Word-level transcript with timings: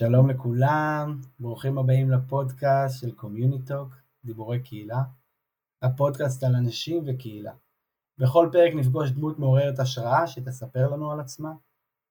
שלום 0.00 0.30
לכולם, 0.30 1.20
ברוכים 1.40 1.78
הבאים 1.78 2.10
לפודקאסט 2.10 3.00
של 3.00 3.10
קומיוניטוק, 3.14 3.94
דיבורי 4.24 4.62
קהילה, 4.62 5.02
הפודקאסט 5.82 6.44
על 6.44 6.54
אנשים 6.54 7.04
וקהילה. 7.06 7.52
בכל 8.18 8.48
פרק 8.52 8.74
נפגוש 8.74 9.10
דמות 9.10 9.38
מעוררת 9.38 9.78
השראה 9.78 10.26
שתספר 10.26 10.90
לנו 10.90 11.12
על 11.12 11.20
עצמה, 11.20 11.52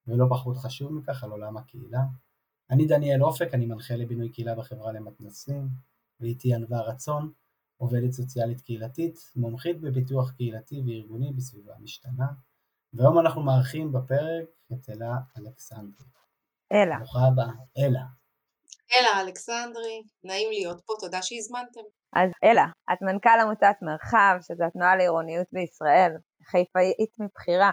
ולא 0.07 0.25
פחות 0.29 0.57
חשוב 0.57 0.93
מכך 0.93 1.23
על 1.23 1.31
עולם 1.31 1.57
הקהילה. 1.57 2.01
אני 2.71 2.85
דניאל 2.85 3.23
אופק, 3.23 3.53
אני 3.53 3.65
מנחה 3.65 3.95
לבינוי 3.95 4.29
קהילה 4.29 4.55
בחברה 4.55 4.91
למתנ"סים, 4.91 5.67
ואיתי 6.19 6.55
ענווה 6.55 6.81
רצון, 6.81 7.31
עובדת 7.77 8.11
סוציאלית 8.11 8.61
קהילתית, 8.61 9.19
מומחית 9.35 9.81
בפיתוח 9.81 10.31
קהילתי 10.31 10.81
וארגוני 10.85 11.33
בסביבה 11.33 11.73
משתנה, 11.79 12.27
והיום 12.93 13.19
אנחנו 13.19 13.43
מארחים 13.43 13.91
בפרק 13.91 14.45
את 14.73 14.89
אלה 14.89 15.13
אלכסנדרי. 15.37 16.05
אלה. 16.73 16.97
ברוכה 16.97 17.19
הבאה, 17.27 17.53
אלה. 17.77 18.03
אלה 18.93 19.21
אלכסנדרי, 19.21 20.03
נעים 20.23 20.49
להיות 20.51 20.81
פה, 20.85 20.93
תודה 20.99 21.21
שהזמנתם. 21.21 21.81
אז 22.15 22.29
אלה, 22.43 22.65
את 22.93 23.01
מנכ"ל 23.01 23.39
עמותת 23.41 23.75
מרחב, 23.81 24.37
שזו 24.41 24.63
התנועה 24.63 24.95
לעירוניות 24.95 25.47
בישראל, 25.51 26.11
חיפאית 26.43 27.19
מבחירה, 27.19 27.71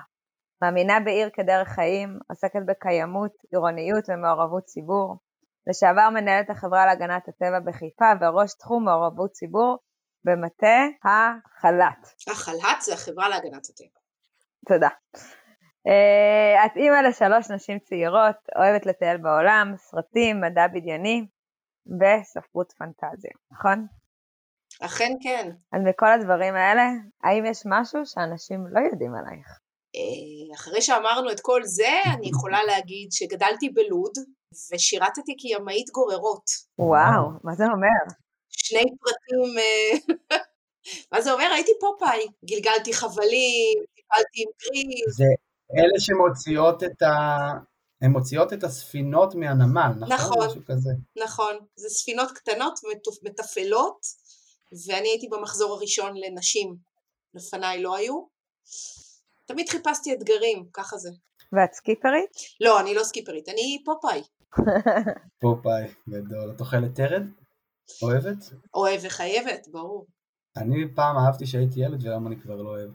מאמינה 0.63 1.01
בעיר 1.01 1.31
כדרך 1.33 1.69
חיים, 1.69 2.19
עוסקת 2.31 2.61
בקיימות, 2.67 3.33
עירוניות 3.53 4.05
ומעורבות 4.09 4.65
ציבור, 4.65 5.17
לשעבר 5.67 6.11
מנהלת 6.11 6.51
החברה 6.51 6.87
להגנת 6.87 7.29
הטבע 7.29 7.61
בחיפה 7.61 8.13
וראש 8.21 8.55
תחום 8.55 8.85
מעורבות 8.85 9.31
ציבור 9.31 9.79
במטה 10.25 10.87
החל"ת. 11.05 12.31
החל"ת 12.31 12.83
זה 12.83 12.95
החברה 12.95 13.29
להגנת 13.29 13.67
הטבע. 13.71 14.01
תודה. 14.69 14.89
Uh, 15.89 16.67
את 16.67 16.77
אימא 16.77 16.97
לשלוש 16.97 17.51
נשים 17.51 17.79
צעירות, 17.79 18.37
אוהבת 18.57 18.87
לטייל 18.87 19.17
בעולם, 19.17 19.75
סרטים, 19.77 20.41
מדע 20.41 20.67
בדיוני 20.67 21.27
וספרות 21.87 22.73
פנטזיה, 22.79 23.31
נכון? 23.53 23.87
אכן 24.81 25.13
כן. 25.23 25.51
אז 25.73 25.83
מכל 25.85 26.13
הדברים 26.13 26.55
האלה, 26.55 26.83
האם 27.25 27.45
יש 27.45 27.63
משהו 27.67 28.07
שאנשים 28.07 28.67
לא 28.71 28.81
יודעים 28.81 29.15
עלייך? 29.15 29.61
Uh, 29.97 30.55
אחרי 30.55 30.83
שאמרנו 30.83 31.31
את 31.31 31.41
כל 31.41 31.61
זה, 31.65 31.93
אני 32.15 32.29
יכולה 32.29 32.65
להגיד 32.65 33.09
שגדלתי 33.13 33.69
בלוד 33.69 34.13
ושירתתי 34.73 35.35
כימאית 35.39 35.91
גוררות. 35.91 36.45
וואו, 36.79 37.31
מה 37.45 37.55
זה 37.55 37.65
אומר? 37.65 38.17
שני 38.49 38.85
פרטים, 39.01 39.59
uh, 39.59 40.37
מה 41.13 41.21
זה 41.21 41.33
אומר? 41.33 41.45
הייתי 41.55 41.73
פופאי, 41.81 42.27
גלגלתי 42.45 42.95
חבלים, 42.95 43.77
טיפלתי 43.95 44.43
עם 44.43 44.51
גריז. 44.63 45.17
זה 45.17 45.25
אלה 45.79 46.01
שמוציאות 46.01 46.83
את 46.83 47.03
ה... 47.03 47.13
הן 48.03 48.11
מוציאות 48.11 48.53
את 48.53 48.65
הספינות 48.65 49.35
מהנמל, 49.35 49.93
נכון? 50.01 50.13
נכון. 50.13 50.47
משהו 50.47 50.61
כזה. 50.67 50.91
נכון, 51.25 51.55
זה 51.77 51.89
ספינות 51.89 52.31
קטנות 52.33 52.81
מתפעלות, 53.23 53.99
ואני 54.87 55.09
הייתי 55.09 55.29
במחזור 55.29 55.75
הראשון 55.75 56.13
לנשים, 56.17 56.77
לפניי 57.35 57.83
לא 57.83 57.97
היו. 57.97 58.23
תמיד 59.47 59.69
חיפשתי 59.69 60.15
אתגרים, 60.15 60.67
ככה 60.73 60.97
זה. 60.97 61.11
ואת 61.53 61.73
סקיפרית? 61.73 62.31
לא, 62.61 62.81
אני 62.81 62.95
לא 62.95 63.03
סקיפרית, 63.03 63.49
אני 63.49 63.83
פופאי. 63.85 64.23
פופאי, 65.43 65.85
גדול. 66.09 66.53
את 66.57 66.61
אוכלת 66.61 66.95
טרד? 66.95 67.23
אוהבת? 68.03 68.53
אוהב 68.75 69.01
וחייבת, 69.05 69.69
ברור. 69.73 70.07
אני 70.57 70.95
פעם 70.95 71.17
אהבתי 71.17 71.47
שהייתי 71.47 71.81
ילד 71.81 72.05
והיום 72.05 72.27
אני 72.27 72.41
כבר 72.41 72.57
לא 72.57 72.69
אוהב. 72.69 72.91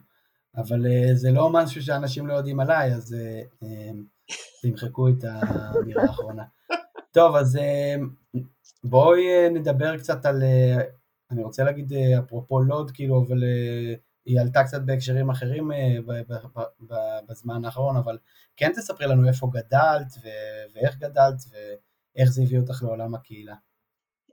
אבל 0.56 0.86
uh, 0.86 1.14
זה 1.14 1.30
לא 1.30 1.50
משהו 1.52 1.82
שאנשים 1.82 2.26
לא 2.26 2.34
יודעים 2.34 2.60
עליי, 2.60 2.94
אז 2.94 3.12
uh, 3.14 3.64
uh, 3.64 4.32
תמחקו 4.62 5.08
את 5.08 5.24
האמירה 5.24 6.02
האחרונה. 6.02 6.44
טוב, 7.14 7.36
אז 7.36 7.56
uh, 7.56 8.38
בואי 8.84 9.20
uh, 9.20 9.50
נדבר 9.50 9.98
קצת 9.98 10.26
על, 10.26 10.42
uh, 10.42 10.82
אני 11.30 11.42
רוצה 11.42 11.64
להגיד 11.64 11.92
uh, 11.92 12.24
אפרופו 12.24 12.60
לוד, 12.60 12.90
כאילו, 12.90 13.24
אבל 13.26 13.38
uh, 13.38 13.98
היא 14.24 14.40
עלתה 14.40 14.64
קצת 14.64 14.80
בהקשרים 14.86 15.30
אחרים 15.30 15.70
ב- 16.06 16.92
בזמן 17.28 17.64
האחרון, 17.64 17.96
אבל 17.96 18.18
כן 18.56 18.72
תספרי 18.76 19.06
לנו 19.06 19.28
איפה 19.28 19.46
גדלת 19.52 20.12
ו- 20.22 20.64
ואיך 20.74 20.96
גדלת 20.96 21.40
ואיך 21.50 22.28
זה 22.30 22.42
הביא 22.42 22.58
אותך 22.58 22.82
לעולם 22.82 23.14
הקהילה. 23.14 23.54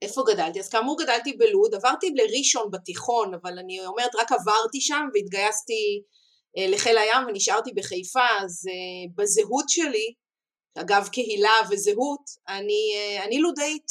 איפה 0.02 0.24
גדלתי? 0.28 0.60
אז 0.60 0.70
כאמור 0.70 0.98
גדלתי 1.04 1.34
בלוד, 1.34 1.76
עברתי 1.76 2.14
לראשון 2.16 2.72
בתיכון, 2.72 3.34
אבל 3.34 3.60
אני 3.60 3.86
אומרת 3.86 4.16
רק 4.16 4.32
עברתי 4.32 4.82
שם 4.82 5.08
והתגייסתי 5.14 6.04
לחיל 6.58 6.98
הים 6.98 7.28
ונשארתי 7.28 7.72
בחיפה, 7.74 8.28
אז 8.42 8.64
בזהות 9.16 9.70
שלי, 9.70 10.14
אגב 10.78 11.08
קהילה 11.12 11.54
וזהות, 11.72 12.24
אני, 12.48 12.94
אני 13.26 13.40
לודאית, 13.40 13.88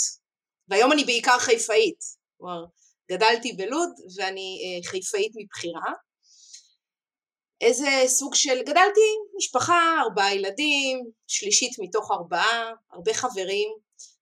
והיום 0.68 0.92
אני 0.92 1.04
בעיקר 1.04 1.38
חיפאית, 1.38 1.98
כלומר 2.38 2.64
גדלתי 3.10 3.52
בלוד 3.52 3.90
ואני 4.16 4.80
חיפאית 4.84 5.32
מבחירה. 5.36 5.92
איזה 7.60 7.88
סוג 8.06 8.34
של, 8.34 8.62
גדלתי 8.62 9.00
משפחה, 9.36 9.94
ארבעה 10.02 10.34
ילדים, 10.34 11.10
שלישית 11.26 11.72
מתוך 11.78 12.10
ארבעה, 12.10 12.72
הרבה 12.92 13.14
חברים, 13.14 13.68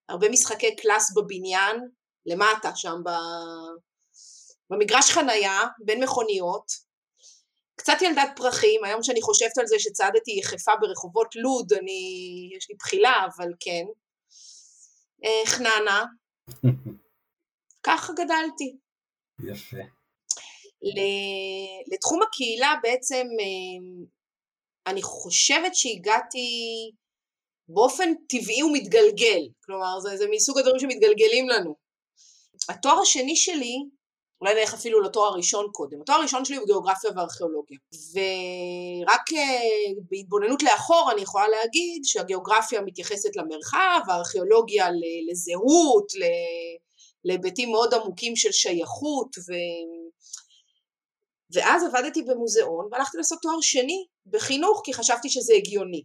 הרבה 0.09 0.29
משחקי 0.29 0.77
קלאס 0.77 1.15
בבניין, 1.17 1.77
למטה 2.27 2.71
שם 2.77 2.97
במגרש 4.71 5.11
חנייה, 5.11 5.61
בין 5.85 6.03
מכוניות, 6.03 6.87
קצת 7.77 8.03
ילדת 8.03 8.29
פרחים, 8.37 8.85
היום 8.85 9.03
שאני 9.03 9.23
חושבת 9.23 9.59
על 9.59 9.67
זה 9.67 9.77
שצעדתי 9.79 10.31
יחפה 10.39 10.73
ברחובות 10.81 11.37
לוד, 11.37 11.73
אני, 11.73 12.01
יש 12.57 12.71
לי 12.71 12.77
בחילה, 12.79 13.27
אבל 13.37 13.49
כן, 13.61 13.85
חננה, 15.47 16.05
ככה 17.87 18.13
גדלתי. 18.13 18.77
יפה. 19.51 19.77
לתחום 21.93 22.23
הקהילה 22.23 22.75
בעצם, 22.83 23.27
אני 24.87 25.03
חושבת 25.03 25.75
שהגעתי 25.75 26.49
באופן 27.69 28.15
טבעי 28.29 28.63
ומתגלגל, 28.63 29.49
כלומר 29.65 30.01
זה, 30.01 30.17
זה 30.17 30.25
מסוג 30.31 30.59
הדברים 30.59 30.79
שמתגלגלים 30.79 31.49
לנו. 31.49 31.75
התואר 32.69 33.01
השני 33.01 33.37
שלי, 33.37 33.77
אולי 34.41 34.55
נלך 34.55 34.75
אפילו 34.75 35.01
לתואר 35.01 35.27
הראשון 35.27 35.67
קודם, 35.73 36.01
התואר 36.03 36.19
הראשון 36.19 36.45
שלי 36.45 36.57
הוא 36.57 36.67
גיאוגרפיה 36.67 37.11
וארכיאולוגיה, 37.17 37.79
ורק 38.13 39.23
בהתבוננות 40.11 40.63
לאחור 40.63 41.11
אני 41.13 41.21
יכולה 41.21 41.49
להגיד 41.49 42.05
שהגיאוגרפיה 42.05 42.81
מתייחסת 42.81 43.37
למרחב, 43.37 44.01
הארכיאולוגיה 44.09 44.89
לזהות, 45.31 46.07
להיבטים 47.27 47.71
מאוד 47.71 47.95
עמוקים 47.95 48.37
של 48.37 48.53
שייכות, 48.53 49.39
ו... 49.39 49.53
ואז 51.55 51.83
עבדתי 51.85 52.23
במוזיאון 52.23 52.89
והלכתי 52.93 53.17
לעשות 53.17 53.39
תואר 53.43 53.61
שני 53.61 54.07
בחינוך 54.27 54.81
כי 54.85 54.95
חשבתי 54.95 55.29
שזה 55.29 55.55
הגיוני. 55.55 56.03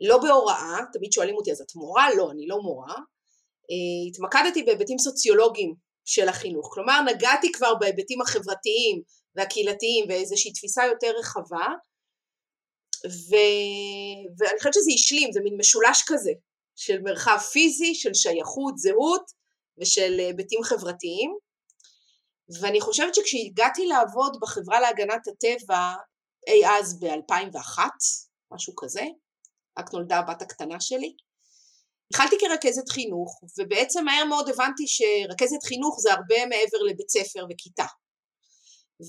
לא 0.00 0.18
בהוראה, 0.18 0.78
תמיד 0.92 1.12
שואלים 1.12 1.36
אותי 1.36 1.52
אז 1.52 1.60
את 1.60 1.74
מורה? 1.74 2.14
לא, 2.16 2.30
אני 2.30 2.46
לא 2.46 2.58
מורה. 2.62 2.94
התמקדתי 4.08 4.62
בהיבטים 4.62 4.98
סוציולוגיים 4.98 5.74
של 6.04 6.28
החינוך, 6.28 6.70
כלומר 6.74 7.00
נגעתי 7.06 7.52
כבר 7.52 7.74
בהיבטים 7.74 8.20
החברתיים 8.20 9.02
והקהילתיים 9.36 10.04
ואיזושהי 10.08 10.52
תפיסה 10.52 10.84
יותר 10.84 11.12
רחבה 11.18 11.66
ו... 13.06 13.36
ואני 14.38 14.58
חושבת 14.58 14.74
שזה 14.74 14.90
השלים, 14.94 15.32
זה 15.32 15.40
מין 15.40 15.56
משולש 15.58 16.02
כזה 16.06 16.32
של 16.76 17.02
מרחב 17.02 17.38
פיזי, 17.52 17.94
של 17.94 18.14
שייכות, 18.14 18.78
זהות 18.78 19.30
ושל 19.80 20.18
היבטים 20.18 20.62
חברתיים 20.62 21.36
ואני 22.60 22.80
חושבת 22.80 23.14
שכשהגעתי 23.14 23.86
לעבוד 23.86 24.36
בחברה 24.40 24.80
להגנת 24.80 25.28
הטבע 25.28 25.94
אי 26.48 26.66
אז 26.66 27.00
ב-2001, 27.00 27.78
משהו 28.52 28.72
כזה, 28.76 29.02
רק 29.78 29.92
נולדה 29.92 30.18
הבת 30.18 30.42
הקטנה 30.42 30.80
שלי. 30.80 31.14
התחלתי 32.10 32.36
כרכזת 32.40 32.88
חינוך, 32.88 33.40
ובעצם 33.58 34.04
מהר 34.04 34.24
מאוד 34.24 34.48
הבנתי 34.48 34.84
שרכזת 34.86 35.62
חינוך 35.62 35.96
זה 36.00 36.12
הרבה 36.12 36.46
מעבר 36.46 36.78
לבית 36.88 37.08
ספר 37.08 37.46
וכיתה. 37.50 37.86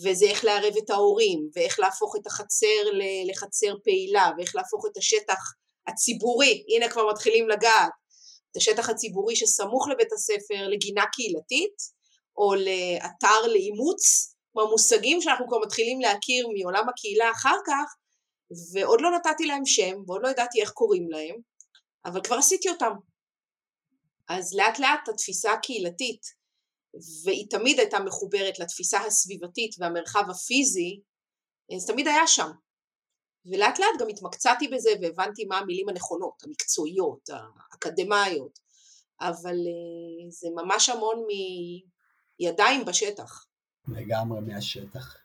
וזה 0.04 0.26
איך 0.26 0.44
לערב 0.46 0.74
את 0.84 0.90
ההורים, 0.90 1.50
ואיך 1.56 1.80
להפוך 1.80 2.16
את 2.22 2.28
החצר 2.28 2.84
לחצר 3.30 3.74
פעילה, 3.84 4.32
ואיך 4.38 4.56
להפוך 4.56 4.86
את 4.92 4.98
השטח 4.98 5.54
הציבורי, 5.88 6.66
הנה 6.76 6.90
כבר 6.90 7.10
מתחילים 7.12 7.50
לגעת, 7.50 7.92
את 8.52 8.58
השטח 8.58 8.90
הציבורי 8.90 9.36
שסמוך 9.36 9.88
לבית 9.88 10.14
הספר 10.14 10.68
לגינה 10.68 11.04
קהילתית, 11.14 11.76
או 12.38 12.54
לאתר 12.56 13.48
לאימוץ, 13.48 14.34
כלומר 14.54 14.72
מושגים 14.72 15.22
שאנחנו 15.22 15.48
כבר 15.48 15.60
מתחילים 15.60 16.02
להכיר 16.02 16.48
מעולם 16.48 16.90
הקהילה 16.90 17.32
אחר 17.32 17.58
כך, 17.68 17.96
ועוד 18.74 19.02
לא 19.02 19.10
נתתי 19.12 19.46
להם 19.46 19.66
שם, 19.66 19.96
ועוד 20.08 20.22
לא 20.24 20.30
ידעתי 20.30 20.62
איך 20.62 20.72
קוראים 20.72 21.12
להם, 21.12 21.36
אבל 22.06 22.22
כבר 22.24 22.36
עשיתי 22.36 22.70
אותם. 22.70 22.94
אז 24.30 24.54
לאט 24.54 24.80
לאט 24.80 25.10
התפיסה 25.10 25.54
הקהילתית, 25.54 26.22
והיא 27.24 27.48
תמיד 27.50 27.80
הייתה 27.80 28.00
מחוברת 28.00 28.60
לתפיסה 28.60 29.00
הסביבתית 29.00 29.76
והמרחב 29.80 30.24
הפיזי, 30.30 31.02
זה 31.80 31.94
תמיד 31.94 32.08
היה 32.08 32.28
שם. 32.28 32.50
ולאט 33.46 33.80
לאט 33.80 34.02
גם 34.02 34.08
התמקצעתי 34.10 34.68
בזה 34.68 34.90
והבנתי 35.02 35.46
מה 35.46 35.58
המילים 35.58 35.90
הנכונות, 35.90 36.44
המקצועיות, 36.44 37.30
האקדמאיות, 37.72 38.60
אבל 39.22 39.56
אה, 39.56 40.30
זה 40.30 40.48
ממש 40.56 40.90
המון 40.90 41.24
מידיים 42.40 42.86
בשטח. 42.86 43.46
לגמרי 43.88 44.42
מהשטח. 44.42 45.18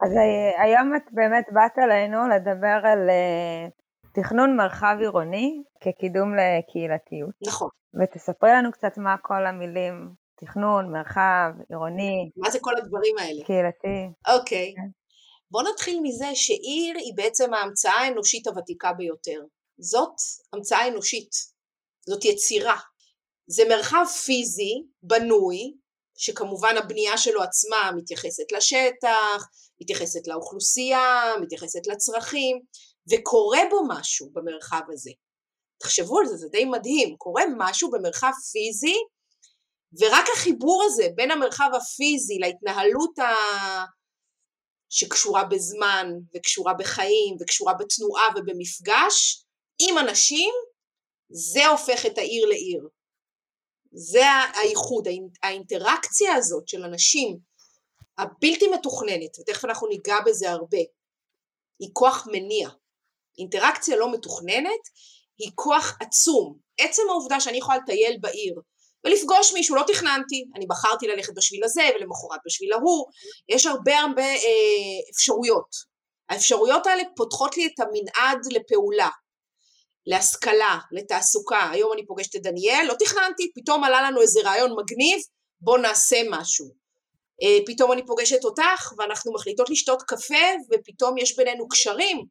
אז 0.00 0.12
אה, 0.16 0.62
היום 0.62 0.96
את 0.96 1.02
באמת 1.12 1.44
באת 1.52 1.78
אלינו 1.78 2.28
לדבר 2.28 2.80
על 2.82 3.10
אה, 3.10 3.68
תכנון 4.12 4.56
מרחב 4.56 4.96
עירוני 5.00 5.62
כקידום 5.80 6.34
לקהילתיות. 6.34 7.34
נכון. 7.46 7.68
ותספרי 8.00 8.50
לנו 8.50 8.72
קצת 8.72 8.98
מה 8.98 9.16
כל 9.22 9.46
המילים 9.46 10.10
תכנון, 10.34 10.92
מרחב, 10.92 11.50
עירוני. 11.68 12.30
מה 12.36 12.50
זה 12.50 12.58
כל 12.60 12.76
הדברים 12.76 13.14
האלה? 13.18 13.44
קהילתי. 13.44 14.12
אוקיי. 14.28 14.74
Okay. 14.78 15.05
בואו 15.56 15.72
נתחיל 15.72 16.00
מזה 16.02 16.26
שעיר 16.34 16.96
היא 16.98 17.12
בעצם 17.16 17.54
ההמצאה 17.54 17.92
האנושית 17.92 18.46
הוותיקה 18.46 18.92
ביותר. 18.92 19.40
זאת 19.78 20.14
המצאה 20.52 20.88
אנושית, 20.88 21.30
זאת 22.08 22.24
יצירה. 22.24 22.76
זה 23.46 23.62
מרחב 23.68 24.04
פיזי, 24.24 24.82
בנוי, 25.02 25.74
שכמובן 26.18 26.76
הבנייה 26.76 27.18
שלו 27.18 27.42
עצמה 27.42 27.90
מתייחסת 27.96 28.52
לשטח, 28.52 29.46
מתייחסת 29.80 30.26
לאוכלוסייה, 30.26 31.22
מתייחסת 31.42 31.86
לצרכים, 31.86 32.60
וקורה 33.12 33.60
בו 33.70 33.80
משהו 33.88 34.30
במרחב 34.32 34.82
הזה. 34.92 35.10
תחשבו 35.78 36.18
על 36.18 36.26
זה, 36.26 36.36
זה 36.36 36.48
די 36.48 36.64
מדהים, 36.64 37.16
קורה 37.16 37.42
משהו 37.58 37.90
במרחב 37.90 38.32
פיזי, 38.52 38.96
ורק 40.00 40.26
החיבור 40.36 40.82
הזה 40.86 41.08
בין 41.14 41.30
המרחב 41.30 41.70
הפיזי 41.76 42.38
להתנהלות. 42.40 43.18
שקשורה 44.90 45.44
בזמן, 45.44 46.06
וקשורה 46.34 46.74
בחיים, 46.74 47.36
וקשורה 47.40 47.74
בתנועה 47.74 48.28
ובמפגש, 48.36 49.44
עם 49.78 49.98
אנשים, 49.98 50.54
זה 51.28 51.66
הופך 51.66 52.06
את 52.06 52.18
העיר 52.18 52.46
לעיר. 52.46 52.88
זה 53.92 54.24
הייחוד, 54.54 55.08
האינטראקציה 55.42 56.34
הזאת 56.34 56.68
של 56.68 56.84
אנשים 56.84 57.38
הבלתי 58.18 58.68
מתוכננת, 58.68 59.38
ותכף 59.40 59.64
אנחנו 59.64 59.86
ניגע 59.86 60.16
בזה 60.26 60.50
הרבה, 60.50 60.78
היא 61.78 61.90
כוח 61.92 62.26
מניע. 62.32 62.68
אינטראקציה 63.38 63.96
לא 63.96 64.12
מתוכננת 64.12 64.80
היא 65.38 65.50
כוח 65.54 65.98
עצום. 66.00 66.58
עצם 66.80 67.02
העובדה 67.10 67.40
שאני 67.40 67.58
יכולה 67.58 67.78
לטייל 67.78 68.18
בעיר 68.20 68.60
ולפגוש 69.06 69.52
מישהו, 69.52 69.76
לא 69.76 69.82
תכננתי, 69.86 70.44
אני 70.56 70.66
בחרתי 70.66 71.06
ללכת 71.06 71.32
בשביל 71.36 71.64
הזה 71.64 71.82
ולמחרת 71.94 72.40
בשביל 72.46 72.72
ההוא, 72.72 73.06
יש 73.48 73.66
הרבה 73.66 73.98
הרבה 73.98 74.22
אה, 74.22 75.10
אפשרויות. 75.14 75.96
האפשרויות 76.28 76.86
האלה 76.86 77.02
פותחות 77.16 77.56
לי 77.56 77.66
את 77.66 77.80
המנעד 77.80 78.38
לפעולה, 78.50 79.08
להשכלה, 80.06 80.78
לתעסוקה. 80.92 81.70
היום 81.72 81.92
אני 81.92 82.06
פוגשת 82.06 82.36
את 82.36 82.42
דניאל, 82.42 82.86
לא 82.88 82.94
תכננתי, 82.98 83.50
פתאום 83.54 83.84
עלה 83.84 84.02
לנו 84.02 84.22
איזה 84.22 84.40
רעיון 84.44 84.70
מגניב, 84.78 85.18
בוא 85.60 85.78
נעשה 85.78 86.20
משהו. 86.30 86.66
אה, 87.42 87.58
פתאום 87.66 87.92
אני 87.92 88.06
פוגשת 88.06 88.44
אותך 88.44 88.92
ואנחנו 88.98 89.32
מחליטות 89.32 89.70
לשתות 89.70 90.02
קפה 90.02 90.46
ופתאום 90.70 91.18
יש 91.18 91.36
בינינו 91.36 91.68
קשרים 91.68 92.24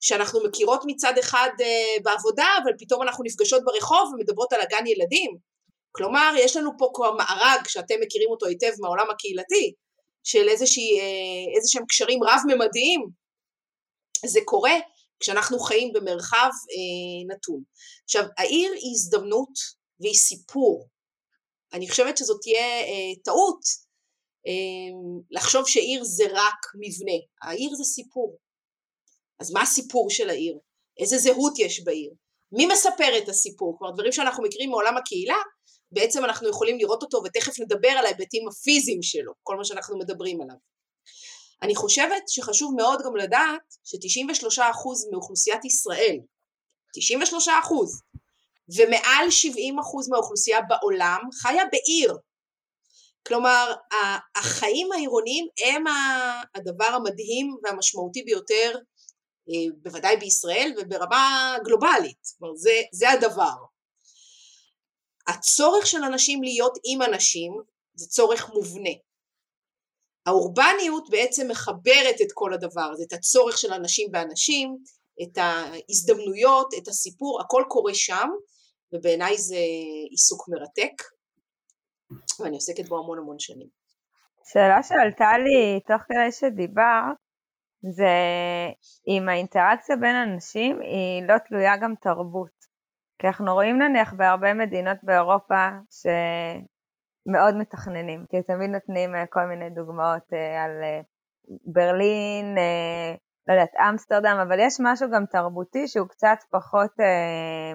שאנחנו 0.00 0.40
מכירות 0.44 0.82
מצד 0.86 1.18
אחד 1.18 1.50
אה, 1.60 2.02
בעבודה 2.02 2.46
אבל 2.62 2.72
פתאום 2.78 3.02
אנחנו 3.02 3.24
נפגשות 3.24 3.64
ברחוב 3.64 4.12
ומדברות 4.14 4.52
על 4.52 4.60
הגן 4.60 4.86
ילדים. 4.86 5.36
כלומר 5.92 6.34
יש 6.38 6.56
לנו 6.56 6.70
פה 6.78 6.90
כבר 6.94 7.12
מארג 7.16 7.68
שאתם 7.68 7.94
מכירים 8.00 8.30
אותו 8.30 8.46
היטב 8.46 8.72
מהעולם 8.80 9.10
הקהילתי 9.10 9.72
של 10.24 10.48
אה, 10.48 10.52
איזה 10.52 10.66
שהם 11.66 11.86
קשרים 11.88 12.20
רב-ממדיים. 12.24 13.00
זה 14.26 14.40
קורה 14.44 14.74
כשאנחנו 15.20 15.58
חיים 15.58 15.92
במרחב 15.92 16.50
אה, 16.70 17.34
נתון. 17.34 17.62
עכשיו, 18.04 18.24
העיר 18.38 18.72
היא 18.72 18.92
הזדמנות 18.94 19.52
והיא 20.00 20.14
סיפור. 20.14 20.88
אני 21.72 21.90
חושבת 21.90 22.16
שזאת 22.16 22.40
תהיה 22.42 22.80
אה, 22.80 23.22
טעות 23.24 23.60
אה, 24.46 25.22
לחשוב 25.30 25.68
שעיר 25.68 26.04
זה 26.04 26.24
רק 26.32 26.60
מבנה. 26.74 27.18
העיר 27.42 27.74
זה 27.74 27.84
סיפור. 27.84 28.38
אז 29.40 29.52
מה 29.52 29.62
הסיפור 29.62 30.10
של 30.10 30.30
העיר? 30.30 30.58
איזה 30.98 31.18
זהות 31.18 31.58
יש 31.58 31.84
בעיר? 31.84 32.10
מי 32.52 32.66
מספר 32.66 33.18
את 33.18 33.28
הסיפור? 33.28 33.76
כלומר, 33.78 33.94
דברים 33.94 34.12
שאנחנו 34.12 34.44
מכירים 34.44 34.70
מעולם 34.70 34.96
הקהילה, 34.96 35.36
בעצם 35.92 36.24
אנחנו 36.24 36.48
יכולים 36.48 36.78
לראות 36.78 37.02
אותו 37.02 37.22
ותכף 37.24 37.60
נדבר 37.60 37.88
על 37.88 38.04
ההיבטים 38.06 38.48
הפיזיים 38.48 39.02
שלו, 39.02 39.32
כל 39.42 39.56
מה 39.56 39.64
שאנחנו 39.64 39.98
מדברים 39.98 40.40
עליו. 40.40 40.56
אני 41.62 41.74
חושבת 41.74 42.22
שחשוב 42.28 42.74
מאוד 42.76 43.02
גם 43.04 43.16
לדעת 43.16 43.60
ש-93% 43.84 44.62
מאוכלוסיית 45.12 45.64
ישראל, 45.64 46.16
93% 46.96 47.50
ומעל 48.76 49.28
70% 49.28 50.10
מהאוכלוסייה 50.10 50.60
בעולם 50.68 51.20
חיה 51.42 51.62
בעיר. 51.72 52.18
כלומר, 53.26 53.74
החיים 54.36 54.92
העירוניים 54.92 55.46
הם 55.66 55.84
הדבר 56.54 56.84
המדהים 56.84 57.56
והמשמעותי 57.62 58.22
ביותר, 58.22 58.78
אה, 59.48 59.74
בוודאי 59.82 60.16
בישראל 60.16 60.72
וברמה 60.78 61.56
גלובלית. 61.64 62.18
כלומר, 62.38 62.54
זה, 62.56 62.82
זה 62.92 63.10
הדבר. 63.10 63.54
הצורך 65.28 65.86
של 65.86 66.04
אנשים 66.04 66.42
להיות 66.42 66.78
עם 66.84 67.02
אנשים 67.02 67.52
זה 67.94 68.06
צורך 68.06 68.50
מובנה. 68.54 68.90
האורבניות 70.26 71.10
בעצם 71.10 71.48
מחברת 71.50 72.20
את 72.22 72.32
כל 72.34 72.54
הדבר 72.54 72.90
הזה, 72.92 73.04
את 73.08 73.12
הצורך 73.12 73.58
של 73.58 73.72
אנשים 73.72 74.12
באנשים, 74.12 74.76
את 75.22 75.38
ההזדמנויות, 75.38 76.68
את 76.78 76.88
הסיפור, 76.88 77.40
הכל 77.40 77.64
קורה 77.68 77.94
שם, 77.94 78.28
ובעיניי 78.92 79.38
זה 79.38 79.56
עיסוק 80.10 80.48
מרתק, 80.48 80.92
ואני 82.40 82.56
עוסקת 82.56 82.88
בו 82.88 82.98
המון 82.98 83.18
המון 83.18 83.38
שנים. 83.38 83.68
שאלה 84.52 84.82
שעלתה 84.82 85.38
לי 85.38 85.80
תוך 85.86 86.02
כדי 86.08 86.32
שדיברת, 86.32 87.16
זה 87.96 88.14
אם 89.08 89.28
האינטראקציה 89.28 89.96
בין 89.96 90.16
אנשים 90.16 90.80
היא 90.80 91.28
לא 91.28 91.38
תלויה 91.48 91.76
גם 91.82 91.94
תרבות. 92.00 92.57
כי 93.18 93.26
אנחנו 93.26 93.54
רואים 93.54 93.78
נניח 93.78 94.12
בהרבה 94.12 94.54
מדינות 94.54 94.98
באירופה 95.02 95.68
ש... 95.90 96.06
מאוד 97.32 97.56
מתכננים, 97.56 98.24
כי 98.30 98.42
תמיד 98.42 98.70
נותנים 98.70 99.14
אה, 99.14 99.26
כל 99.26 99.46
מיני 99.46 99.70
דוגמאות 99.70 100.32
אה, 100.32 100.64
על 100.64 100.70
אה, 100.82 101.00
ברלין, 101.66 102.56
לא 103.48 103.52
יודעת, 103.52 103.74
אמסטרדם, 103.90 104.38
אבל 104.42 104.58
יש 104.60 104.74
משהו 104.80 105.10
גם 105.10 105.26
תרבותי 105.26 105.88
שהוא 105.88 106.08
קצת 106.08 106.38
פחות 106.50 106.90
אה, 107.00 107.72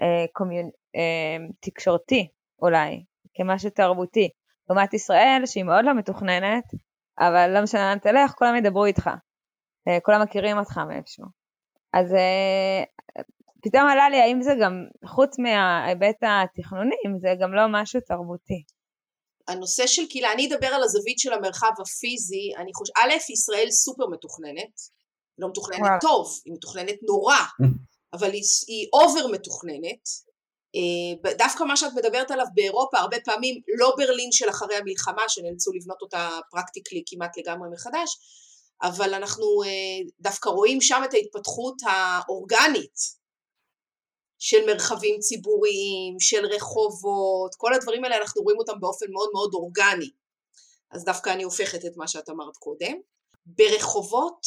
אה, 0.00 0.24
קומיונ... 0.32 0.70
אה, 0.96 1.46
תקשורתי 1.60 2.28
אולי, 2.62 3.04
כמשהו 3.34 3.70
תרבותי. 3.70 4.28
לעומת 4.68 4.94
ישראל 4.94 5.42
שהיא 5.46 5.64
מאוד 5.64 5.84
לא 5.84 5.94
מתוכננת, 5.94 6.64
אבל 7.18 7.50
לא 7.54 7.62
משנה 7.62 7.90
לאן 7.90 7.98
תלך, 7.98 8.30
כולם 8.30 8.56
ידברו 8.56 8.84
איתך. 8.84 9.10
כולם 10.02 10.22
מכירים 10.22 10.58
אותך 10.58 10.78
מאיפשהו. 10.78 11.24
אז 11.92 12.14
פתאום 13.64 13.86
עלה 13.92 14.08
לי 14.10 14.20
האם 14.20 14.42
זה 14.42 14.54
גם, 14.62 14.72
חוץ 15.14 15.38
מההיבט 15.38 16.20
התכנוני, 16.22 16.96
אם 17.06 17.18
זה 17.18 17.28
גם 17.40 17.54
לא 17.54 17.62
משהו 17.70 18.00
תרבותי. 18.00 18.62
הנושא 19.48 19.86
של 19.86 20.06
קהילה, 20.10 20.32
אני 20.32 20.48
אדבר 20.48 20.66
על 20.66 20.82
הזווית 20.82 21.18
של 21.18 21.32
המרחב 21.32 21.72
הפיזי, 21.82 22.46
אני 22.56 22.70
חושבת, 22.74 22.96
א', 22.96 23.32
ישראל 23.32 23.70
סופר 23.70 24.06
מתוכננת, 24.06 24.74
לא 25.38 25.48
מתוכננת 25.48 25.80
וואו. 25.80 26.00
טוב, 26.00 26.40
היא 26.44 26.54
מתוכננת 26.54 26.98
נורא, 27.08 27.36
אבל 28.14 28.30
היא, 28.30 28.42
היא 28.68 28.88
over 28.92 29.26
מתוכננת. 29.26 30.04
אה, 30.76 31.32
דווקא 31.38 31.64
מה 31.64 31.76
שאת 31.76 31.92
מדברת 31.96 32.30
עליו 32.30 32.46
באירופה, 32.54 32.98
הרבה 32.98 33.16
פעמים 33.24 33.60
לא 33.78 33.94
ברלין 33.96 34.32
של 34.32 34.48
אחרי 34.50 34.76
המלחמה, 34.76 35.22
שנאלצו 35.28 35.72
לבנות 35.72 36.02
אותה 36.02 36.38
practically 36.50 37.02
כמעט 37.06 37.38
לגמרי 37.38 37.68
מחדש, 37.72 38.10
אבל 38.82 39.14
אנחנו 39.14 39.44
אה, 39.66 40.10
דווקא 40.20 40.48
רואים 40.48 40.80
שם 40.80 41.02
את 41.04 41.14
ההתפתחות 41.14 41.76
האורגנית 41.86 43.23
של 44.44 44.66
מרחבים 44.66 45.20
ציבוריים, 45.20 46.20
של 46.20 46.46
רחובות, 46.46 47.54
כל 47.56 47.74
הדברים 47.74 48.04
האלה 48.04 48.16
אנחנו 48.16 48.42
רואים 48.42 48.58
אותם 48.58 48.80
באופן 48.80 49.06
מאוד 49.12 49.28
מאוד 49.32 49.54
אורגני. 49.54 50.10
אז 50.90 51.04
דווקא 51.04 51.30
אני 51.30 51.42
הופכת 51.42 51.84
את 51.84 51.96
מה 51.96 52.08
שאת 52.08 52.28
אמרת 52.28 52.56
קודם. 52.56 52.94
ברחובות, 53.46 54.40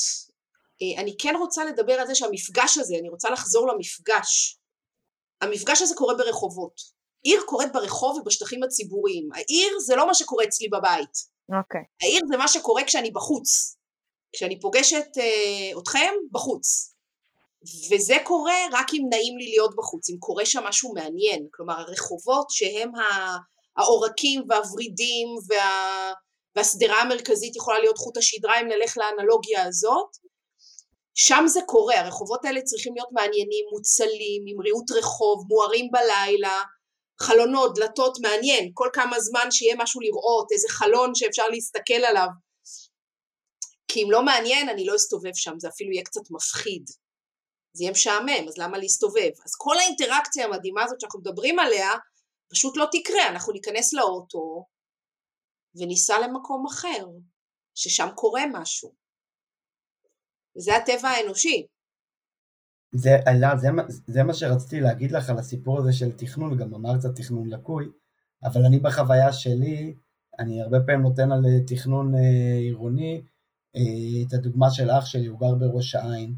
אה, 0.81 1.01
אני 1.01 1.15
כן 1.19 1.35
רוצה 1.39 1.65
לדבר 1.65 1.93
על 1.93 2.07
זה 2.07 2.15
שהמפגש 2.15 2.77
הזה, 2.77 2.95
אני 2.99 3.09
רוצה 3.09 3.29
לחזור 3.29 3.67
למפגש. 3.67 4.59
המפגש 5.41 5.81
הזה 5.81 5.95
קורה 5.95 6.15
ברחובות. 6.15 6.81
עיר 7.23 7.41
קורית 7.45 7.73
ברחוב 7.73 8.17
ובשטחים 8.17 8.63
הציבוריים. 8.63 9.29
העיר 9.33 9.79
זה 9.79 9.95
לא 9.95 10.07
מה 10.07 10.13
שקורה 10.13 10.43
אצלי 10.43 10.67
בבית. 10.67 11.17
אוקיי. 11.59 11.81
Okay. 11.81 12.05
העיר 12.05 12.21
זה 12.31 12.37
מה 12.37 12.47
שקורה 12.47 12.83
כשאני 12.85 13.11
בחוץ. 13.11 13.77
כשאני 14.33 14.59
פוגשת 14.59 15.07
אה, 15.17 15.79
אתכם, 15.79 16.13
בחוץ. 16.31 16.96
וזה 17.91 18.15
קורה 18.23 18.57
רק 18.71 18.87
אם 18.93 19.03
נעים 19.09 19.37
לי 19.37 19.45
להיות 19.45 19.75
בחוץ, 19.75 20.09
אם 20.09 20.15
קורה 20.19 20.45
שם 20.45 20.63
משהו 20.63 20.93
מעניין, 20.93 21.47
כלומר 21.51 21.79
הרחובות 21.79 22.47
שהם 22.49 22.91
העורקים 23.77 24.43
והוורידים 24.49 25.27
וה... 25.49 26.13
והשדרה 26.55 27.01
המרכזית 27.01 27.55
יכולה 27.55 27.79
להיות 27.79 27.97
חוט 27.97 28.17
השדרה 28.17 28.61
אם 28.61 28.67
נלך 28.67 28.97
לאנלוגיה 28.97 29.63
הזאת, 29.63 30.07
שם 31.15 31.43
זה 31.47 31.59
קורה, 31.65 31.99
הרחובות 31.99 32.45
האלה 32.45 32.61
צריכים 32.61 32.93
להיות 32.95 33.09
מעניינים, 33.11 33.65
מוצלים, 33.73 34.43
עם 34.47 34.61
ריהוט 34.61 34.91
רחוב, 34.91 35.45
מוארים 35.49 35.89
בלילה, 35.91 36.61
חלונות, 37.21 37.75
דלתות, 37.75 38.17
מעניין, 38.21 38.71
כל 38.73 38.89
כמה 38.93 39.19
זמן 39.19 39.51
שיהיה 39.51 39.75
משהו 39.77 40.01
לראות, 40.01 40.51
איזה 40.51 40.67
חלון 40.69 41.15
שאפשר 41.15 41.47
להסתכל 41.47 42.05
עליו. 42.09 42.27
כי 43.87 44.03
אם 44.03 44.11
לא 44.11 44.23
מעניין, 44.23 44.69
אני 44.69 44.85
לא 44.85 44.95
אסתובב 44.95 45.35
שם, 45.35 45.53
זה 45.57 45.67
אפילו 45.67 45.91
יהיה 45.91 46.03
קצת 46.03 46.21
מפחיד. 46.31 46.83
זה 47.77 47.83
יהיה 47.83 47.91
משעמם, 47.91 48.47
אז 48.47 48.57
למה 48.57 48.77
להסתובב? 48.77 49.31
אז 49.45 49.55
כל 49.57 49.75
האינטראקציה 49.79 50.45
המדהימה 50.45 50.83
הזאת 50.83 51.01
שאנחנו 51.01 51.19
מדברים 51.19 51.59
עליה, 51.59 51.89
פשוט 52.49 52.77
לא 52.77 52.85
תקרה, 52.91 53.27
אנחנו 53.29 53.53
ניכנס 53.53 53.93
לאוטו 53.93 54.65
וניסע 55.75 56.19
למקום 56.19 56.65
אחר, 56.65 57.05
ששם 57.75 58.07
קורה 58.15 58.41
משהו. 58.53 58.93
וזה 60.57 60.75
הטבע 60.75 61.09
האנושי. 61.09 61.67
זה, 62.91 63.09
עלה, 63.25 63.57
זה, 63.57 63.67
זה 64.07 64.23
מה 64.23 64.33
שרציתי 64.33 64.79
להגיד 64.79 65.11
לך 65.11 65.29
על 65.29 65.37
הסיפור 65.37 65.79
הזה 65.79 65.93
של 65.93 66.11
תכנון, 66.11 66.57
גם 66.57 66.75
אמרת 66.75 67.05
תכנון 67.15 67.49
לקוי, 67.49 67.85
אבל 68.43 68.65
אני 68.65 68.79
בחוויה 68.79 69.33
שלי, 69.33 69.95
אני 70.39 70.61
הרבה 70.61 70.77
פעמים 70.85 71.01
נותן 71.01 71.31
על 71.31 71.45
אה, 71.45 71.59
תכנון 71.67 72.15
אה, 72.15 72.57
עירוני, 72.57 73.21
אה, 73.75 74.27
את 74.27 74.33
הדוגמה 74.33 74.71
של 74.71 74.91
אח 74.91 75.05
שלי, 75.05 75.25
הוא 75.25 75.39
גר 75.39 75.55
בראש 75.55 75.95
העין, 75.95 76.35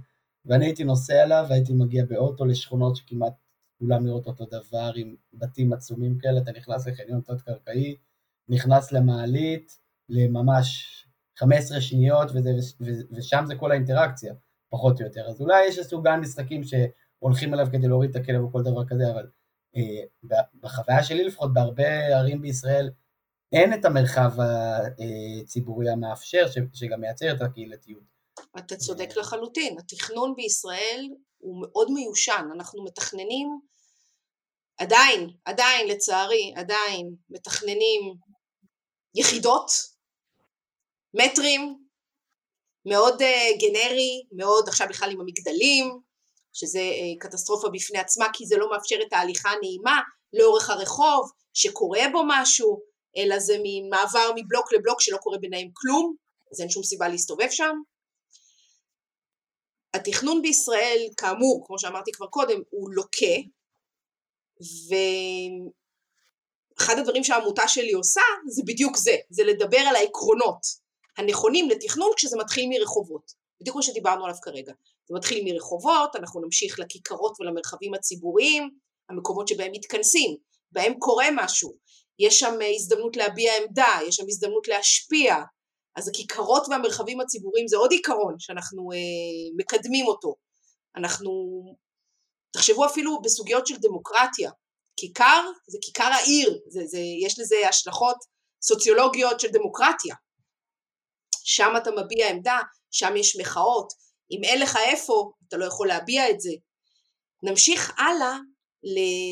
ואני 0.50 0.66
הייתי 0.66 0.84
נוסע 0.84 1.24
אליו 1.24 1.46
והייתי 1.50 1.74
מגיע 1.74 2.06
באוטו 2.06 2.46
לשכונות 2.46 2.96
שכמעט 2.96 3.34
כולם 3.80 4.06
נראות 4.06 4.28
אותו 4.28 4.46
דבר, 4.46 4.92
עם 4.96 5.16
בתים 5.34 5.74
עצומים 5.74 6.18
כאלה, 6.18 6.42
אתה 6.42 6.52
נכנס 6.52 6.88
לחניון 6.88 7.22
תת-קרקעי, 7.22 7.96
נכנס 8.50 8.92
למעלית, 8.92 9.80
לממש 10.10 10.96
15 11.40 11.82
שניות, 11.82 12.32
וזה, 12.32 12.52
ושם 13.12 13.44
זה 13.48 13.56
כל 13.56 13.72
האינטראקציה, 13.72 14.34
פחות 14.70 15.02
או 15.02 15.06
יותר. 15.06 15.26
אז 15.30 15.42
אולי 15.42 15.66
יש 15.68 15.78
איזשהו 15.78 16.02
גן 16.02 16.20
משחקים 16.20 16.62
שהולכים 16.64 17.54
אליו 17.54 17.68
כדי 17.72 17.88
להוריד 17.88 18.10
את 18.10 18.16
הכלב 18.16 18.42
או 18.42 18.52
כל 18.52 18.64
דבר 18.64 18.86
כזה, 18.86 19.12
אבל 19.12 19.28
אה, 19.76 20.34
בחוויה 20.62 21.04
שלי 21.04 21.24
לפחות, 21.24 21.54
בהרבה 21.54 22.18
ערים 22.18 22.42
בישראל, 22.42 22.90
אין 23.52 23.74
את 23.74 23.86
המרחב 23.86 24.32
הציבורי 25.42 25.90
המאפשר, 25.90 26.46
שגם 26.74 27.02
מייצר 27.02 27.32
את 27.36 27.42
הקהילתיות. 27.42 28.19
אתה 28.58 28.76
צודק 28.76 29.10
לחלוטין, 29.18 29.78
התכנון 29.80 30.36
בישראל 30.36 31.08
הוא 31.38 31.62
מאוד 31.62 31.92
מיושן, 31.92 32.48
אנחנו 32.56 32.84
מתכננים 32.84 33.48
עדיין, 34.78 35.30
עדיין 35.46 35.88
לצערי, 35.88 36.54
עדיין 36.56 37.16
מתכננים 37.30 38.14
יחידות, 39.16 39.72
מטרים, 41.14 41.78
מאוד 42.86 43.22
uh, 43.22 43.60
גנרי, 43.62 44.24
מאוד 44.32 44.68
עכשיו 44.68 44.88
בכלל 44.90 45.12
עם 45.12 45.22
המגדלים, 45.22 46.00
שזה 46.54 46.80
uh, 46.80 47.20
קטסטרופה 47.20 47.70
בפני 47.74 48.00
עצמה 48.00 48.26
כי 48.34 48.46
זה 48.46 48.58
לא 48.58 48.70
מאפשר 48.72 48.96
את 49.08 49.14
ההליכה 49.14 49.50
הנעימה 49.50 50.02
לאורך 50.34 50.70
הרחוב, 50.70 51.32
שקורה 51.54 52.02
בו 52.12 52.22
משהו, 52.28 52.82
אלא 53.18 53.40
זה 53.40 53.58
ממעבר 53.64 54.32
מבלוק 54.36 54.74
לבלוק 54.74 55.02
שלא 55.02 55.18
קורה 55.18 55.38
ביניהם 55.38 55.68
כלום, 55.74 56.16
אז 56.52 56.62
אין 56.62 56.70
שום 56.70 56.84
סיבה 56.84 57.08
להסתובב 57.08 57.50
שם. 57.50 57.76
התכנון 59.94 60.42
בישראל, 60.42 61.08
כאמור, 61.18 61.64
כמו 61.68 61.80
שאמרתי 61.80 62.12
כבר 62.12 62.28
קודם, 62.28 62.62
הוא 62.70 62.90
לוקה, 62.92 63.36
ואחד 66.80 67.00
הדברים 67.00 67.24
שהעמותה 67.24 67.68
שלי 67.68 67.92
עושה 67.92 68.22
זה 68.48 68.62
בדיוק 68.66 68.98
זה, 68.98 69.16
זה 69.30 69.44
לדבר 69.44 69.80
על 69.80 69.96
העקרונות 69.96 70.62
הנכונים 71.18 71.70
לתכנון 71.70 72.12
כשזה 72.16 72.38
מתחיל 72.38 72.70
מרחובות, 72.70 73.34
בדיוק 73.62 73.74
כמו 73.74 73.84
שדיברנו 73.84 74.26
עליו 74.26 74.38
כרגע. 74.42 74.74
זה 75.08 75.16
מתחיל 75.16 75.44
מרחובות, 75.46 76.16
אנחנו 76.16 76.42
נמשיך 76.42 76.80
לכיכרות 76.80 77.38
ולמרחבים 77.40 77.94
הציבוריים, 77.94 78.70
המקומות 79.10 79.48
שבהם 79.48 79.72
מתכנסים, 79.72 80.38
בהם 80.72 80.94
קורה 81.00 81.28
משהו, 81.36 81.76
יש 82.20 82.40
שם 82.40 82.54
הזדמנות 82.76 83.18
להביע 83.18 83.52
עמדה, 83.58 84.00
יש 84.08 84.16
שם 84.16 84.26
הזדמנות 84.28 84.68
להשפיע, 84.68 85.36
אז 86.00 86.08
הכיכרות 86.08 86.68
והמרחבים 86.70 87.22
הציבוריים 87.22 87.68
זה 87.68 87.78
עוד 87.78 87.92
עיקרון 87.92 88.36
שאנחנו 88.40 88.92
אה, 88.92 88.98
מקדמים 89.58 90.08
אותו. 90.08 90.36
אנחנו, 90.96 91.32
תחשבו 92.52 92.86
אפילו 92.86 93.22
בסוגיות 93.22 93.68
של 93.68 93.76
דמוקרטיה, 93.78 94.52
כיכר 94.98 95.44
זה 95.68 95.78
כיכר 95.82 96.04
העיר, 96.14 96.60
זה, 96.68 96.82
זה, 96.86 97.00
יש 97.26 97.40
לזה 97.40 97.56
השלכות 97.70 98.18
סוציולוגיות 98.62 99.40
של 99.40 99.48
דמוקרטיה. 99.48 100.16
שם 101.44 101.74
אתה 101.78 101.92
מביע 101.92 102.30
עמדה, 102.30 102.60
שם 102.92 103.16
יש 103.18 103.38
מחאות, 103.42 103.94
אם 104.32 104.44
אין 104.44 104.62
לך 104.62 104.78
איפה, 104.86 105.32
אתה 105.48 105.58
לא 105.58 105.66
יכול 105.66 105.88
להביע 105.88 106.30
את 106.30 106.40
זה. 106.40 106.52
נמשיך 107.44 107.94
הלאה 108.00 108.38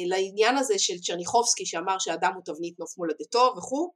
לעניין 0.07 0.57
הזה 0.57 0.73
של 0.77 0.99
צ'רניחובסקי 0.99 1.65
שאמר 1.65 1.99
שאדם 1.99 2.31
הוא 2.35 2.43
תבנית 2.45 2.79
נוף 2.79 2.97
מולדתו 2.97 3.53
וכו', 3.57 3.91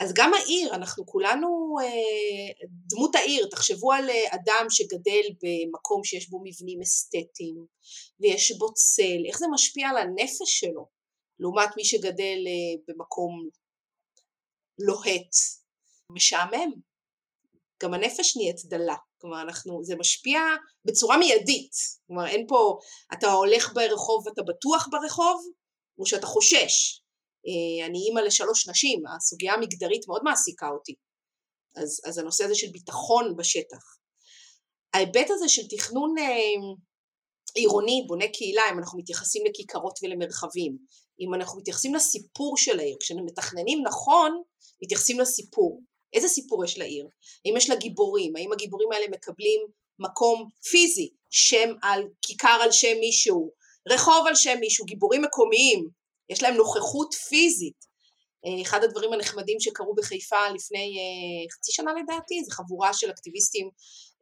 אז 0.00 0.12
גם 0.14 0.34
העיר, 0.34 0.74
אנחנו 0.74 1.06
כולנו, 1.06 1.76
אה, 1.82 2.66
דמות 2.86 3.14
העיר, 3.14 3.48
תחשבו 3.50 3.92
על 3.92 4.10
אה, 4.10 4.34
אדם 4.34 4.66
שגדל 4.70 5.24
במקום 5.42 6.04
שיש 6.04 6.30
בו 6.30 6.40
מבנים 6.44 6.80
אסתטיים 6.80 7.66
ויש 8.20 8.52
בו 8.58 8.74
צל, 8.74 9.22
איך 9.28 9.38
זה 9.38 9.46
משפיע 9.52 9.88
על 9.88 9.96
הנפש 9.96 10.60
שלו 10.60 10.88
לעומת 11.38 11.68
מי 11.76 11.84
שגדל 11.84 12.38
אה, 12.46 12.82
במקום 12.88 13.48
לוהט, 14.78 15.34
משעמם. 16.12 16.70
גם 17.82 17.94
הנפש 17.94 18.36
נהיית 18.36 18.64
דלה, 18.64 18.96
כלומר 19.20 19.42
אנחנו, 19.42 19.84
זה 19.84 19.96
משפיע 19.96 20.40
בצורה 20.84 21.18
מיידית, 21.18 21.72
כלומר 22.06 22.26
אין 22.26 22.46
פה, 22.48 22.78
אתה 23.12 23.32
הולך 23.32 23.72
ברחוב 23.74 24.26
ואתה 24.26 24.42
בטוח 24.42 24.88
ברחוב, 24.90 25.48
או 25.98 26.06
שאתה 26.06 26.26
חושש, 26.26 27.00
אני 27.86 27.98
אימא 27.98 28.20
לשלוש 28.20 28.68
נשים, 28.68 29.02
הסוגיה 29.16 29.54
המגדרית 29.54 30.08
מאוד 30.08 30.22
מעסיקה 30.24 30.68
אותי. 30.68 30.94
אז, 31.76 32.00
אז 32.06 32.18
הנושא 32.18 32.44
הזה 32.44 32.54
של 32.54 32.66
ביטחון 32.72 33.36
בשטח. 33.36 33.82
ההיבט 34.94 35.30
הזה 35.30 35.48
של 35.48 35.62
תכנון 35.68 36.14
אה, 36.18 36.24
עירוני, 37.54 38.04
בונה 38.06 38.28
קהילה, 38.28 38.62
אם 38.72 38.78
אנחנו 38.78 38.98
מתייחסים 38.98 39.42
לכיכרות 39.46 39.98
ולמרחבים, 40.02 40.76
אם 41.20 41.34
אנחנו 41.34 41.58
מתייחסים 41.60 41.94
לסיפור 41.94 42.56
של 42.56 42.80
העיר, 42.80 42.96
כשמתכננים 43.00 43.78
נכון, 43.84 44.42
מתייחסים 44.82 45.20
לסיפור. 45.20 45.82
איזה 46.12 46.28
סיפור 46.28 46.64
יש 46.64 46.78
לעיר? 46.78 47.08
האם 47.44 47.56
יש 47.56 47.70
לה 47.70 47.76
גיבורים? 47.76 48.36
האם 48.36 48.52
הגיבורים 48.52 48.92
האלה 48.92 49.06
מקבלים 49.10 49.60
מקום 49.98 50.48
פיזי, 50.70 51.10
שם 51.30 51.74
על, 51.82 52.02
כיכר 52.22 52.58
על 52.62 52.72
שם 52.72 52.96
מישהו, 53.00 53.50
רחוב 53.88 54.26
על 54.26 54.34
שם 54.34 54.56
מישהו, 54.60 54.84
גיבורים 54.84 55.22
מקומיים, 55.22 55.88
יש 56.30 56.42
להם 56.42 56.54
נוכחות 56.54 57.14
פיזית. 57.14 57.88
אה, 58.46 58.62
אחד 58.62 58.84
הדברים 58.84 59.12
הנחמדים 59.12 59.60
שקרו 59.60 59.94
בחיפה 59.94 60.48
לפני 60.54 60.96
אה, 60.98 61.54
חצי 61.56 61.72
שנה 61.72 61.92
לדעתי, 62.02 62.44
זה 62.44 62.50
חבורה 62.50 62.94
של 62.94 63.10
אקטיביסטים 63.10 63.70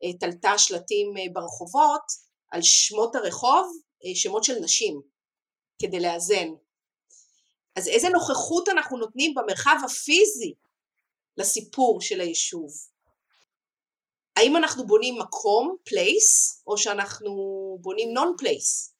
אה, 0.04 0.18
תלתה 0.20 0.58
שלטים 0.58 1.12
ברחובות 1.32 2.26
על 2.50 2.62
שמות 2.62 3.14
הרחוב, 3.14 3.66
שמות 4.14 4.44
של 4.44 4.58
נשים, 4.58 5.00
כדי 5.82 6.00
לאזן. 6.00 6.48
אז 7.76 7.88
איזה 7.88 8.08
נוכחות 8.08 8.68
אנחנו 8.68 8.98
נותנים 8.98 9.34
במרחב 9.34 9.76
הפיזי 9.84 10.54
לסיפור 11.36 12.00
של 12.00 12.20
היישוב? 12.20 12.70
האם 14.36 14.56
אנחנו 14.56 14.86
בונים 14.86 15.18
מקום, 15.18 15.76
place, 15.90 16.62
או 16.66 16.78
שאנחנו 16.78 17.32
בונים 17.80 18.08
non-place? 18.16 18.95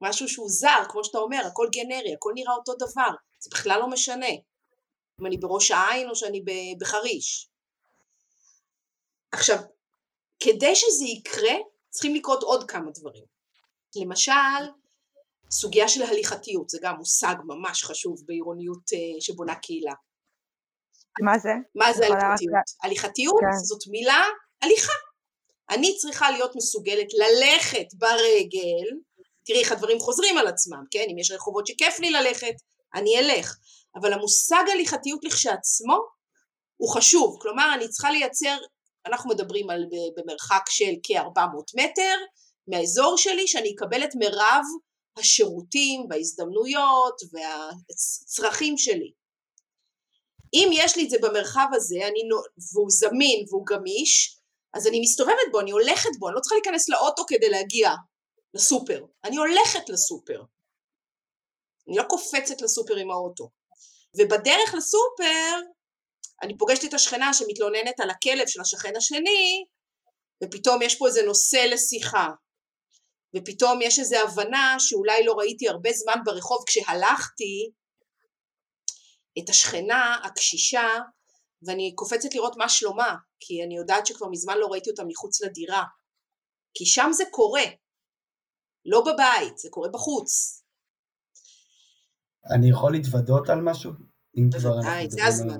משהו 0.00 0.28
שהוא 0.28 0.48
זר, 0.48 0.82
כמו 0.88 1.04
שאתה 1.04 1.18
אומר, 1.18 1.42
הכל 1.46 1.68
גנרי, 1.72 2.14
הכל 2.14 2.32
נראה 2.34 2.54
אותו 2.54 2.74
דבר, 2.74 3.10
זה 3.40 3.50
בכלל 3.52 3.80
לא 3.80 3.88
משנה. 3.88 4.30
אם 5.20 5.26
אני 5.26 5.36
בראש 5.36 5.70
העין 5.70 6.10
או 6.10 6.16
שאני 6.16 6.44
בחריש. 6.80 7.48
עכשיו, 9.32 9.56
כדי 10.40 10.74
שזה 10.74 11.04
יקרה, 11.04 11.54
צריכים 11.90 12.14
לקרות 12.14 12.42
עוד 12.42 12.70
כמה 12.70 12.90
דברים. 12.90 13.24
למשל, 13.96 14.32
סוגיה 15.50 15.88
של 15.88 16.02
הליכתיות, 16.02 16.68
זה 16.68 16.78
גם 16.82 16.96
מושג 16.96 17.34
ממש 17.44 17.84
חשוב 17.84 18.22
בעירוניות 18.26 18.92
אה, 18.92 19.20
שבונה 19.20 19.54
קהילה. 19.54 19.92
מה 21.20 21.38
זה? 21.38 21.52
מה 21.74 21.92
זה 21.92 22.06
הליכתיות? 22.06 22.54
הליכתיות 22.82 23.34
כן. 23.40 23.56
זאת 23.56 23.82
מילה 23.90 24.24
הליכה. 24.62 24.92
אני 25.70 25.96
צריכה 25.96 26.30
להיות 26.30 26.56
מסוגלת 26.56 27.08
ללכת 27.14 27.94
ברגל 27.94 28.86
תראי 29.44 29.60
איך 29.60 29.72
הדברים 29.72 29.98
חוזרים 30.00 30.38
על 30.38 30.46
עצמם, 30.46 30.84
כן? 30.90 31.06
אם 31.12 31.18
יש 31.18 31.30
רחובות 31.30 31.66
שכיף 31.66 32.00
לי 32.00 32.10
ללכת, 32.10 32.54
אני 32.94 33.18
אלך. 33.18 33.56
אבל 33.96 34.12
המושג 34.12 34.64
הליכתיות 34.72 35.24
לכשעצמו 35.24 35.98
הוא 36.76 36.94
חשוב. 36.94 37.38
כלומר, 37.40 37.74
אני 37.74 37.88
צריכה 37.88 38.10
לייצר, 38.10 38.56
אנחנו 39.06 39.30
מדברים 39.30 39.70
על 39.70 39.84
במרחק 40.16 40.62
של 40.68 40.92
כ-400 41.02 41.82
מטר, 41.82 42.14
מהאזור 42.68 43.18
שלי 43.18 43.46
שאני 43.46 43.74
אקבל 43.74 44.04
את 44.04 44.14
מירב 44.14 44.64
השירותים 45.18 46.06
וההזדמנויות 46.10 47.20
והצרכים 47.32 48.78
שלי. 48.78 49.12
אם 50.54 50.68
יש 50.72 50.96
לי 50.96 51.04
את 51.04 51.10
זה 51.10 51.16
במרחב 51.22 51.66
הזה 51.72 51.96
אני, 51.96 52.20
והוא 52.72 52.90
זמין 52.90 53.44
והוא 53.48 53.66
גמיש, 53.66 54.38
אז 54.74 54.86
אני 54.86 55.00
מסתובבת 55.00 55.48
בו, 55.52 55.60
אני 55.60 55.70
הולכת 55.70 56.10
בו, 56.18 56.28
אני 56.28 56.34
לא 56.34 56.40
צריכה 56.40 56.54
להיכנס 56.54 56.88
לאוטו 56.88 57.24
כדי 57.28 57.48
להגיע 57.48 57.90
לסופר, 58.54 59.04
אני 59.24 59.36
הולכת 59.36 59.88
לסופר. 59.88 60.42
אני 61.88 61.96
לא 61.96 62.02
קופצת 62.08 62.62
לסופר 62.62 62.96
עם 62.96 63.10
האוטו. 63.10 63.50
ובדרך 64.18 64.74
לסופר 64.76 65.60
אני 66.42 66.58
פוגשת 66.58 66.84
את 66.84 66.94
השכנה 66.94 67.34
שמתלוננת 67.34 68.00
על 68.00 68.10
הכלב 68.10 68.46
של 68.46 68.60
השכן 68.60 68.96
השני, 68.96 69.64
ופתאום 70.44 70.82
יש 70.82 70.98
פה 70.98 71.06
איזה 71.06 71.22
נושא 71.22 71.56
לשיחה. 71.56 72.28
ופתאום 73.36 73.82
יש 73.82 73.98
איזו 73.98 74.16
הבנה 74.16 74.76
שאולי 74.78 75.24
לא 75.24 75.32
ראיתי 75.32 75.68
הרבה 75.68 75.90
זמן 75.92 76.20
ברחוב 76.24 76.64
כשהלכתי 76.66 77.70
את 79.38 79.48
השכנה 79.48 80.20
הקשישה 80.24 80.88
ואני 81.66 81.92
קופצת 81.94 82.34
לראות 82.34 82.56
מה 82.56 82.68
שלומה 82.68 83.14
כי 83.40 83.64
אני 83.64 83.76
יודעת 83.76 84.06
שכבר 84.06 84.26
מזמן 84.30 84.58
לא 84.58 84.66
ראיתי 84.66 84.90
אותה 84.90 85.02
מחוץ 85.04 85.42
לדירה 85.42 85.82
כי 86.74 86.86
שם 86.86 87.10
זה 87.12 87.24
קורה 87.30 87.64
לא 88.86 89.00
בבית, 89.00 89.58
זה 89.58 89.68
קורה 89.70 89.88
בחוץ. 89.88 90.62
אני 92.50 92.70
יכול 92.70 92.92
להתוודות 92.92 93.48
על 93.48 93.60
משהו? 93.60 93.92
אם 94.36 94.50
כבר 94.58 94.78
אנחנו 94.78 95.10
זה 95.10 95.26
הזמן. 95.26 95.58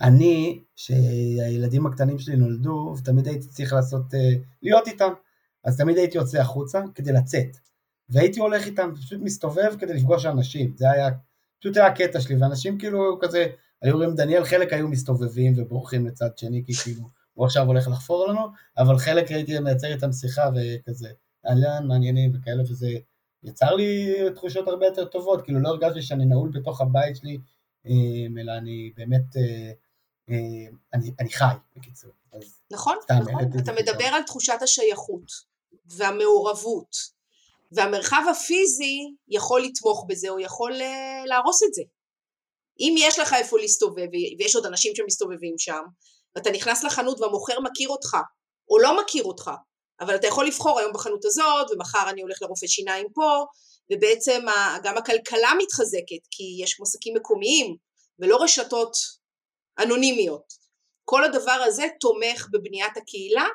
אני, 0.00 0.64
שהילדים 0.76 1.86
הקטנים 1.86 2.18
שלי 2.18 2.36
נולדו, 2.36 2.94
תמיד 3.04 3.26
הייתי 3.26 3.48
צריך 3.48 3.72
לעשות, 3.72 4.14
אה, 4.14 4.42
להיות 4.62 4.88
איתם. 4.88 5.12
אז 5.64 5.76
תמיד 5.76 5.96
הייתי 5.96 6.18
יוצא 6.18 6.38
החוצה 6.38 6.82
כדי 6.94 7.12
לצאת. 7.12 7.56
והייתי 8.08 8.40
הולך 8.40 8.66
איתם, 8.66 8.92
פשוט 8.96 9.20
מסתובב 9.22 9.74
כדי 9.78 9.94
לפגוש 9.94 10.26
אנשים, 10.26 10.72
זה 10.76 10.90
היה, 10.90 11.08
פשוט 11.60 11.76
היה 11.76 11.86
הקטע 11.86 12.20
שלי, 12.20 12.36
ואנשים 12.36 12.78
כאילו 12.78 13.18
כזה, 13.22 13.46
היו 13.82 13.96
רואים 13.96 14.14
דניאל, 14.14 14.44
חלק 14.44 14.72
היו 14.72 14.88
מסתובבים 14.88 15.52
ובורחים 15.56 16.06
לצד 16.06 16.38
שני, 16.38 16.62
כי 16.66 16.72
כאילו, 16.74 17.02
הוא 17.34 17.46
עכשיו 17.46 17.66
הולך 17.66 17.88
לחפור 17.88 18.28
לנו, 18.28 18.40
אבל 18.78 18.98
חלק 18.98 19.30
הייתי 19.30 19.58
מייצר 19.58 19.86
איתם 19.86 20.12
שיחה 20.12 20.50
וכזה, 20.54 21.08
אהלן, 21.48 21.86
מעניינים 21.86 22.32
וכאלה, 22.34 22.62
וזה 22.62 22.88
יצר 23.42 23.74
לי 23.74 24.14
תחושות 24.34 24.68
הרבה 24.68 24.86
יותר 24.86 25.04
טובות, 25.04 25.44
כאילו 25.44 25.60
לא 25.60 25.68
הרגשתי 25.68 26.02
שאני 26.02 26.24
נעול 26.24 26.50
בתוך 26.54 26.80
הבית 26.80 27.16
שלי, 27.16 27.38
אה, 27.86 28.40
אלא 28.42 28.52
אני 28.52 28.92
באמת, 28.96 29.36
אה, 29.36 29.72
אה, 30.30 30.70
אני, 30.94 31.10
אני 31.20 31.32
חי, 31.32 31.44
בקיצור. 31.76 32.10
נכון, 32.70 32.96
נכון, 33.10 33.34
אתה 33.62 33.72
מדבר 33.72 34.04
על 34.04 34.22
תחושת 34.22 34.62
השייכות. 34.62 35.48
והמעורבות 35.96 36.96
והמרחב 37.72 38.22
הפיזי 38.30 39.14
יכול 39.28 39.62
לתמוך 39.62 40.06
בזה 40.08 40.28
או 40.28 40.40
יכול 40.40 40.72
להרוס 41.26 41.62
את 41.62 41.74
זה. 41.74 41.82
אם 42.80 42.94
יש 42.98 43.18
לך 43.18 43.32
איפה 43.32 43.58
להסתובב 43.58 44.06
ויש 44.38 44.56
עוד 44.56 44.66
אנשים 44.66 44.92
שמסתובבים 44.96 45.54
שם 45.58 45.82
ואתה 46.34 46.50
נכנס 46.50 46.84
לחנות 46.84 47.20
והמוכר 47.20 47.60
מכיר 47.60 47.88
אותך 47.88 48.16
או 48.70 48.78
לא 48.78 49.02
מכיר 49.02 49.24
אותך 49.24 49.50
אבל 50.00 50.14
אתה 50.14 50.26
יכול 50.26 50.46
לבחור 50.46 50.78
היום 50.78 50.92
בחנות 50.92 51.24
הזאת 51.24 51.70
ומחר 51.70 52.10
אני 52.10 52.22
הולך 52.22 52.42
לרופא 52.42 52.66
שיניים 52.66 53.06
פה 53.14 53.44
ובעצם 53.92 54.44
גם 54.82 54.98
הכלכלה 54.98 55.50
מתחזקת 55.58 56.26
כי 56.30 56.58
יש 56.62 56.78
מועסקים 56.78 57.14
מקומיים 57.14 57.76
ולא 58.18 58.42
רשתות 58.42 58.92
אנונימיות. 59.82 60.52
כל 61.04 61.24
הדבר 61.24 61.64
הזה 61.66 61.86
תומך 62.00 62.48
בבניית 62.52 62.96
הקהילה 62.96 63.46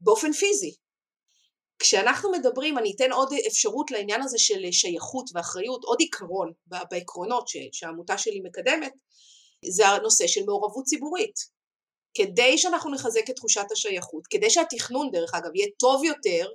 באופן 0.00 0.32
פיזי. 0.32 0.74
כשאנחנו 1.78 2.30
מדברים, 2.30 2.78
אני 2.78 2.92
אתן 2.96 3.12
עוד 3.12 3.32
אפשרות 3.46 3.90
לעניין 3.90 4.22
הזה 4.22 4.38
של 4.38 4.72
שייכות 4.72 5.30
ואחריות, 5.34 5.84
עוד 5.84 5.96
עיקרון 6.00 6.52
בעקרונות 6.66 7.48
שהעמותה 7.72 8.18
שלי 8.18 8.40
מקדמת, 8.44 8.92
זה 9.70 9.88
הנושא 9.88 10.26
של 10.26 10.40
מעורבות 10.46 10.84
ציבורית. 10.84 11.59
כדי 12.14 12.58
שאנחנו 12.58 12.90
נחזק 12.90 13.30
את 13.30 13.36
תחושת 13.36 13.72
השייכות, 13.72 14.26
כדי 14.26 14.50
שהתכנון 14.50 15.10
דרך 15.10 15.34
אגב 15.34 15.54
יהיה 15.54 15.68
טוב 15.78 16.04
יותר, 16.04 16.48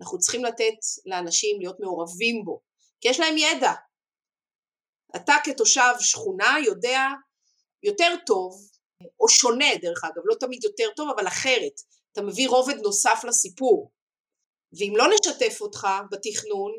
אנחנו 0.00 0.18
צריכים 0.18 0.44
לתת 0.44 0.78
לאנשים 1.06 1.60
להיות 1.60 1.80
מעורבים 1.80 2.44
בו, 2.44 2.60
כי 3.00 3.08
יש 3.08 3.20
להם 3.20 3.36
ידע. 3.38 3.72
אתה 5.16 5.34
כתושב 5.44 5.92
שכונה 6.00 6.56
יודע 6.66 7.00
יותר 7.82 8.14
טוב, 8.26 8.68
או 9.20 9.28
שונה 9.28 9.76
דרך 9.82 10.04
אגב, 10.04 10.22
לא 10.24 10.34
תמיד 10.40 10.64
יותר 10.64 10.88
טוב, 10.96 11.08
אבל 11.16 11.28
אחרת. 11.28 11.80
אתה 12.12 12.22
מביא 12.22 12.48
רובד 12.48 12.74
נוסף 12.82 13.20
לסיפור. 13.24 13.90
ואם 14.78 14.92
לא 14.96 15.04
נשתף 15.14 15.60
אותך 15.60 15.86
בתכנון, 16.10 16.72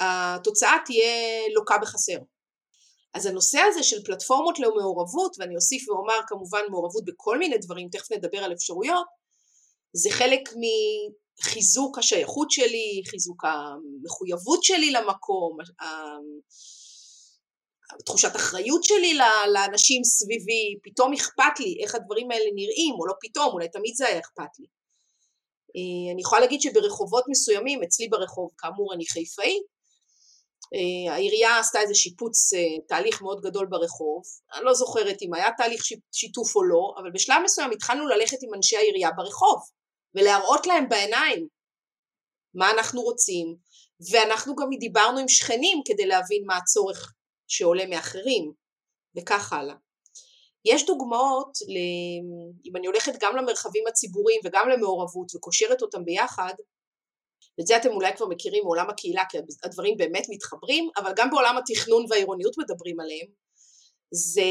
התוצאה 0.00 0.76
תהיה 0.84 1.48
לוקה 1.54 1.78
בחסר. 1.78 2.18
אז 3.14 3.26
הנושא 3.26 3.58
הזה 3.58 3.82
של 3.82 4.04
פלטפורמות 4.04 4.58
למעורבות, 4.58 5.36
ואני 5.38 5.56
אוסיף 5.56 5.88
ואומר 5.88 6.20
כמובן 6.28 6.60
מעורבות 6.70 7.04
בכל 7.04 7.38
מיני 7.38 7.58
דברים, 7.58 7.88
תכף 7.88 8.12
נדבר 8.12 8.38
על 8.38 8.52
אפשרויות, 8.52 9.06
זה 9.92 10.10
חלק 10.10 10.40
מחיזוק 11.40 11.98
השייכות 11.98 12.50
שלי, 12.50 13.02
חיזוק 13.06 13.44
המחויבות 13.44 14.64
שלי 14.64 14.90
למקום, 14.90 15.56
תחושת 18.06 18.36
אחריות 18.36 18.84
שלי 18.84 19.18
לאנשים 19.52 20.04
סביבי, 20.04 20.78
פתאום 20.82 21.12
אכפת 21.12 21.60
לי 21.60 21.76
איך 21.82 21.94
הדברים 21.94 22.30
האלה 22.30 22.50
נראים, 22.54 22.94
או 22.98 23.06
לא 23.06 23.14
פתאום, 23.20 23.52
אולי 23.52 23.68
תמיד 23.68 23.94
זה 23.94 24.06
היה 24.06 24.18
אכפת 24.18 24.58
לי. 24.58 24.66
אה, 25.76 26.12
אני 26.12 26.20
יכולה 26.20 26.40
להגיד 26.40 26.60
שברחובות 26.60 27.24
מסוימים, 27.28 27.82
אצלי 27.82 28.08
ברחוב, 28.08 28.50
כאמור 28.58 28.94
אני 28.94 29.06
חיפאי, 29.06 29.54
אה, 29.54 29.73
העירייה 31.10 31.58
עשתה 31.58 31.80
איזה 31.80 31.94
שיפוץ, 31.94 32.52
אה, 32.54 32.86
תהליך 32.88 33.22
מאוד 33.22 33.40
גדול 33.40 33.66
ברחוב, 33.66 34.22
אני 34.54 34.64
לא 34.64 34.74
זוכרת 34.74 35.22
אם 35.22 35.34
היה 35.34 35.48
תהליך 35.56 35.82
שיתוף 36.12 36.56
או 36.56 36.64
לא, 36.64 36.94
אבל 36.98 37.10
בשלב 37.14 37.36
מסוים 37.44 37.70
התחלנו 37.70 38.06
ללכת 38.08 38.36
עם 38.42 38.54
אנשי 38.54 38.76
העירייה 38.76 39.10
ברחוב, 39.16 39.62
ולהראות 40.14 40.66
להם 40.66 40.88
בעיניים 40.88 41.48
מה 42.54 42.70
אנחנו 42.70 43.02
רוצים, 43.02 43.56
ואנחנו 44.10 44.54
גם 44.56 44.66
דיברנו 44.78 45.18
עם 45.18 45.28
שכנים 45.28 45.82
כדי 45.84 46.06
להבין 46.06 46.42
מה 46.46 46.56
הצורך 46.56 47.12
שעולה 47.48 47.86
מאחרים, 47.86 48.52
וכך 49.16 49.52
הלאה. 49.52 49.74
יש 50.64 50.86
דוגמאות. 50.86 51.58
אם 52.64 52.76
אני 52.76 52.86
הולכת 52.86 53.12
גם 53.20 53.36
למרחבים 53.36 53.84
הציבוריים 53.88 54.40
וגם 54.44 54.68
למעורבות 54.68 55.34
וקושרת 55.34 55.82
אותם 55.82 56.04
ביחד, 56.04 56.54
ואת 57.58 57.66
זה 57.66 57.76
אתם 57.76 57.88
אולי 57.88 58.16
כבר 58.16 58.26
מכירים 58.26 58.64
מעולם 58.64 58.90
הקהילה 58.90 59.22
כי 59.28 59.38
הדברים 59.64 59.96
באמת 59.96 60.26
מתחברים, 60.30 60.88
אבל 60.96 61.12
גם 61.16 61.30
בעולם 61.30 61.56
התכנון 61.58 62.04
והעירוניות 62.08 62.58
מדברים 62.58 63.00
עליהם, 63.00 63.26
זה 64.10 64.42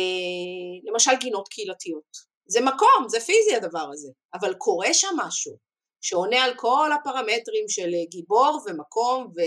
למשל 0.84 1.12
גינות 1.20 1.48
קהילתיות. 1.48 2.34
זה 2.48 2.62
מקום, 2.62 3.06
זה 3.08 3.20
פיזי 3.20 3.56
הדבר 3.56 3.90
הזה, 3.94 4.10
אבל 4.34 4.54
קורה 4.54 4.94
שם 4.94 5.16
משהו 5.18 5.58
שעונה 6.02 6.44
על 6.44 6.54
כל 6.58 6.90
הפרמטרים 6.94 7.66
של 7.70 7.90
גיבור 8.10 8.62
ומקום 8.66 9.28
ו... 9.36 9.40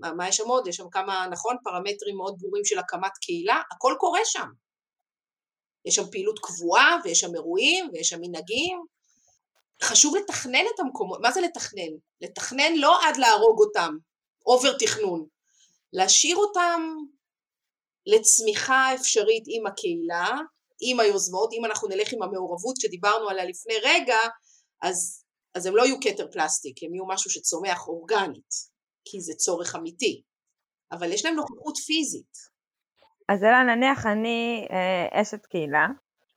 מה, 0.00 0.12
מה 0.12 0.28
יש 0.28 0.36
שם 0.36 0.48
עוד? 0.48 0.66
יש 0.66 0.76
שם 0.76 0.90
כמה, 0.90 1.26
נכון, 1.30 1.56
פרמטרים 1.64 2.16
מאוד 2.16 2.34
ברורים 2.38 2.64
של 2.64 2.78
הקמת 2.78 3.12
קהילה, 3.20 3.62
הכל 3.72 3.94
קורה 3.98 4.20
שם. 4.24 4.46
יש 5.84 5.94
שם 5.94 6.10
פעילות 6.10 6.38
קבועה, 6.38 6.96
ויש 7.04 7.20
שם 7.20 7.34
אירועים, 7.34 7.90
ויש 7.92 8.08
שם 8.08 8.18
מנהגים. 8.20 8.84
חשוב 9.82 10.16
לתכנן 10.16 10.64
את 10.74 10.80
המקומות, 10.80 11.20
מה 11.22 11.32
זה 11.32 11.40
לתכנן? 11.40 11.92
לתכנן 12.20 12.76
לא 12.76 13.08
עד 13.08 13.16
להרוג 13.16 13.60
אותם, 13.60 13.96
אובר 14.46 14.78
תכנון, 14.78 15.26
להשאיר 15.92 16.36
אותם 16.36 16.82
לצמיחה 18.06 18.94
אפשרית 18.94 19.44
עם 19.46 19.66
הקהילה, 19.66 20.28
עם 20.80 21.00
היוזמות, 21.00 21.52
אם 21.52 21.64
אנחנו 21.64 21.88
נלך 21.88 22.12
עם 22.12 22.22
המעורבות 22.22 22.76
שדיברנו 22.80 23.28
עליה 23.28 23.44
לפני 23.44 23.74
רגע, 23.82 24.18
אז, 24.82 25.24
אז 25.54 25.66
הם 25.66 25.76
לא 25.76 25.82
יהיו 25.82 25.96
כתר 26.00 26.26
פלסטיק, 26.32 26.82
הם 26.82 26.94
יהיו 26.94 27.06
משהו 27.06 27.30
שצומח 27.30 27.88
אורגנית. 27.88 28.70
כי 29.04 29.20
זה 29.20 29.34
צורך 29.34 29.76
אמיתי, 29.76 30.22
אבל 30.92 31.12
יש 31.12 31.24
להם 31.24 31.34
נוכחות 31.34 31.76
פיזית. 31.76 32.32
אז 33.28 33.44
אלא 33.44 33.74
נניח 33.74 34.06
אני 34.06 34.66
אה, 34.70 35.22
אשת 35.22 35.46
קהילה, 35.46 35.86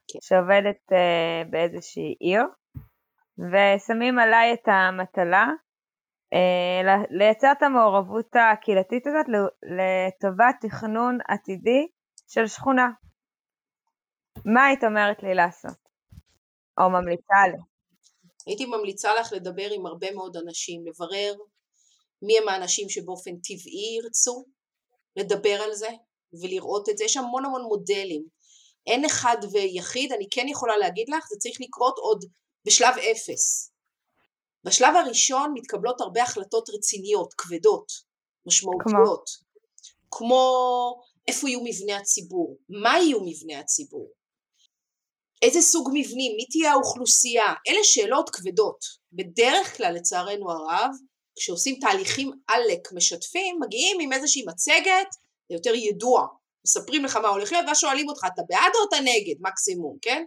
כן. 0.08 0.20
שעובדת 0.22 0.82
אה, 0.92 1.44
באיזושהי 1.50 2.16
עיר, 2.20 2.42
ושמים 3.38 4.20
עליי 4.20 4.54
את 4.54 4.68
המטלה 4.68 5.48
אה, 6.34 7.04
לייצר 7.10 7.52
את 7.58 7.64
המעורבות 7.64 8.36
הקהילתית 8.36 9.08
הזאת 9.08 9.26
לטובת 9.78 10.56
תכנון 10.62 11.18
עתידי 11.28 11.88
של 12.28 12.48
שכונה. 12.48 12.90
מה 14.46 14.66
היית 14.66 14.84
אומרת 14.84 15.24
לי 15.24 15.36
לעשות? 15.36 15.78
או 16.78 16.90
ממליצה 16.90 17.48
לי? 17.52 17.58
הייתי 18.46 18.66
ממליצה 18.66 19.14
לך 19.20 19.34
לדבר 19.34 19.70
עם 19.72 19.86
הרבה 19.86 20.12
מאוד 20.12 20.38
אנשים, 20.38 20.84
לברר 20.88 21.34
מי 22.22 22.38
הם 22.38 22.50
האנשים 22.50 22.90
שבאופן 22.90 23.32
טבעי 23.38 23.98
ירצו 23.98 24.46
לדבר 25.16 25.62
על 25.64 25.74
זה 25.74 25.90
ולראות 26.42 26.90
את 26.90 26.98
זה, 26.98 27.04
יש 27.04 27.18
המון 27.18 27.46
המון 27.46 27.62
מודלים, 27.62 28.24
אין 28.88 29.06
אחד 29.06 29.38
ויחיד, 29.52 30.12
אני 30.12 30.28
כן 30.32 30.46
יכולה 30.48 30.78
להגיד 30.78 31.10
לך, 31.10 31.28
זה 31.30 31.36
צריך 31.40 31.58
לקרות 31.62 31.96
עוד 31.98 32.26
בשלב 32.66 32.96
אפס. 32.98 33.72
בשלב 34.64 34.96
הראשון 34.96 35.52
מתקבלות 35.54 36.02
הרבה 36.02 36.24
החלטות 36.24 36.70
רציניות, 36.70 37.34
כבדות, 37.38 37.92
משמעותיות, 38.46 39.30
כמו, 40.12 40.28
כמו 40.28 41.02
איפה 41.28 41.50
יהיו 41.50 41.60
מבני 41.64 41.94
הציבור, 41.94 42.58
מה 42.70 43.00
יהיו 43.00 43.20
מבני 43.22 43.56
הציבור, 43.56 44.12
איזה 45.42 45.62
סוג 45.62 45.90
מבנים, 45.94 46.36
מי 46.38 46.46
תהיה 46.52 46.72
האוכלוסייה, 46.72 47.54
אלה 47.68 47.84
שאלות 47.84 48.30
כבדות. 48.30 48.86
בדרך 49.14 49.78
כלל 49.78 49.94
לצערנו 49.96 50.52
הרב, 50.52 50.90
כשעושים 51.36 51.80
תהליכים 51.82 52.32
עלק 52.48 52.94
משתפים, 52.94 53.60
מגיעים 53.62 53.98
עם 54.00 54.14
איזושהי 54.14 54.44
מצגת, 54.48 55.08
זה 55.50 55.56
יותר 55.56 55.74
ידוע, 55.76 56.28
מספרים 56.66 57.06
לך 57.06 57.16
מה 57.16 57.28
הולך 57.28 57.52
להיות, 57.52 57.66
ואז 57.68 57.78
שואלים 57.78 58.10
אותך, 58.10 58.22
אתה 58.34 58.42
בעד 58.50 58.72
או 58.76 58.88
אתה 58.88 58.98
נגד, 59.00 59.36
מקסימום, 59.40 59.98
כן? 60.02 60.24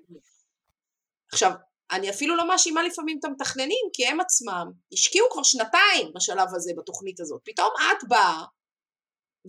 עכשיו, 1.32 1.52
אני 1.90 2.10
אפילו 2.10 2.36
לא 2.36 2.48
מאשימה 2.48 2.82
לפעמים 2.82 3.18
את 3.18 3.24
המתכננים, 3.24 3.88
כי 3.92 4.06
הם 4.06 4.20
עצמם 4.20 4.66
השקיעו 4.92 5.26
כבר 5.30 5.42
שנתיים 5.42 6.12
בשלב 6.14 6.48
הזה, 6.54 6.72
בתוכנית 6.76 7.20
הזאת. 7.20 7.40
פתאום 7.44 7.68
את 7.92 8.08
באה 8.08 8.44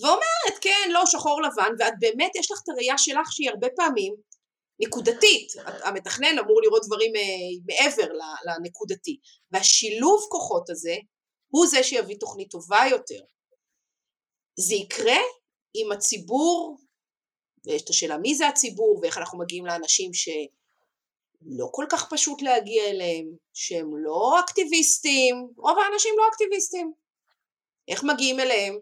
ואומרת, 0.01 0.61
כן, 0.61 0.89
לא, 0.91 1.05
שחור 1.05 1.41
לבן, 1.41 1.71
ואת 1.79 1.93
באמת, 1.99 2.31
יש 2.35 2.51
לך 2.51 2.59
את 2.63 2.69
הראייה 2.69 2.97
שלך 2.97 3.31
שהיא 3.31 3.49
הרבה 3.49 3.67
פעמים 3.75 4.15
נקודתית. 4.79 5.53
המתכנן 5.65 6.39
אמור 6.39 6.61
לראות 6.61 6.85
דברים 6.85 7.15
אה, 7.15 7.21
מעבר 7.65 8.13
לנקודתי. 8.45 9.19
והשילוב 9.51 10.25
כוחות 10.29 10.69
הזה, 10.69 10.95
הוא 11.53 11.67
זה 11.67 11.83
שיביא 11.83 12.15
תוכנית 12.19 12.51
טובה 12.51 12.81
יותר. 12.89 13.21
זה 14.59 14.75
יקרה 14.75 15.19
אם 15.75 15.91
הציבור, 15.91 16.77
ויש 17.65 17.81
את 17.81 17.89
השאלה 17.89 18.17
מי 18.17 18.35
זה 18.35 18.47
הציבור 18.47 18.99
ואיך 19.01 19.17
אנחנו 19.17 19.39
מגיעים 19.39 19.65
לאנשים 19.65 20.13
שלא 21.43 21.69
כל 21.71 21.85
כך 21.91 22.09
פשוט 22.13 22.41
להגיע 22.41 22.83
אליהם, 22.83 23.25
שהם 23.53 23.97
לא 23.97 24.39
אקטיביסטים, 24.39 25.47
רוב 25.57 25.77
האנשים 25.79 26.13
לא 26.17 26.23
אקטיביסטים. 26.33 26.93
איך 27.87 28.03
מגיעים 28.03 28.39
אליהם? 28.39 28.79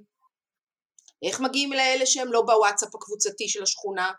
איך 1.23 1.41
מגיעים 1.41 1.73
לאלה 1.73 2.05
שהם 2.05 2.33
לא 2.33 2.41
בוואטסאפ 2.41 2.95
הקבוצתי 2.95 3.47
של 3.47 3.63
השכונה? 3.63 4.11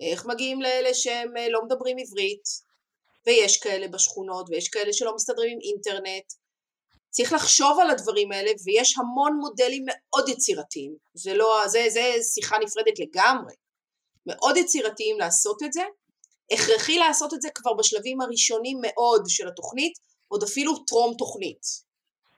איך 0.00 0.26
מגיעים 0.26 0.62
לאלה 0.62 0.94
שהם 0.94 1.36
אה, 1.36 1.48
לא 1.48 1.60
מדברים 1.64 1.96
עברית? 1.98 2.42
ויש 3.26 3.60
כאלה 3.60 3.88
בשכונות 3.88 4.46
ויש 4.50 4.68
כאלה 4.68 4.92
שלא 4.92 5.14
מסתדרים 5.14 5.58
עם 5.62 5.72
אינטרנט 5.72 6.32
צריך 7.10 7.32
לחשוב 7.32 7.78
על 7.80 7.90
הדברים 7.90 8.32
האלה 8.32 8.50
ויש 8.64 8.98
המון 8.98 9.32
מודלים 9.40 9.84
מאוד 9.86 10.28
יצירתיים, 10.28 10.96
זה, 11.14 11.34
לא, 11.34 11.62
זה, 11.66 11.86
זה 11.88 12.12
שיחה 12.34 12.56
נפרדת 12.58 12.98
לגמרי, 12.98 13.54
מאוד 14.26 14.56
יצירתיים 14.56 15.18
לעשות 15.18 15.62
את 15.64 15.72
זה, 15.72 15.82
הכרחי 16.52 16.98
לעשות 16.98 17.34
את 17.34 17.42
זה 17.42 17.48
כבר 17.54 17.72
בשלבים 17.74 18.20
הראשונים 18.20 18.78
מאוד 18.82 19.24
של 19.28 19.48
התוכנית, 19.48 19.92
עוד 20.28 20.42
אפילו 20.42 20.78
טרום 20.78 21.14
תוכנית 21.18 21.66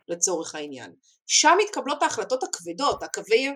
לצורך 0.09 0.55
העניין. 0.55 0.92
שם 1.27 1.57
מתקבלות 1.64 2.03
ההחלטות 2.03 2.42
הכבדות, 2.42 3.03
הקווי, 3.03 3.55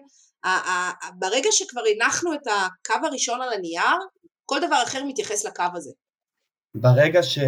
ברגע 1.18 1.48
שכבר 1.52 1.82
הנחנו 1.94 2.34
את 2.34 2.46
הקו 2.46 3.06
הראשון 3.06 3.42
על 3.42 3.52
הנייר, 3.52 3.98
כל 4.46 4.58
דבר 4.66 4.82
אחר 4.82 5.04
מתייחס 5.04 5.44
לקו 5.44 5.64
הזה. 5.74 5.90
ברגע 6.74 7.22
ש... 7.22 7.38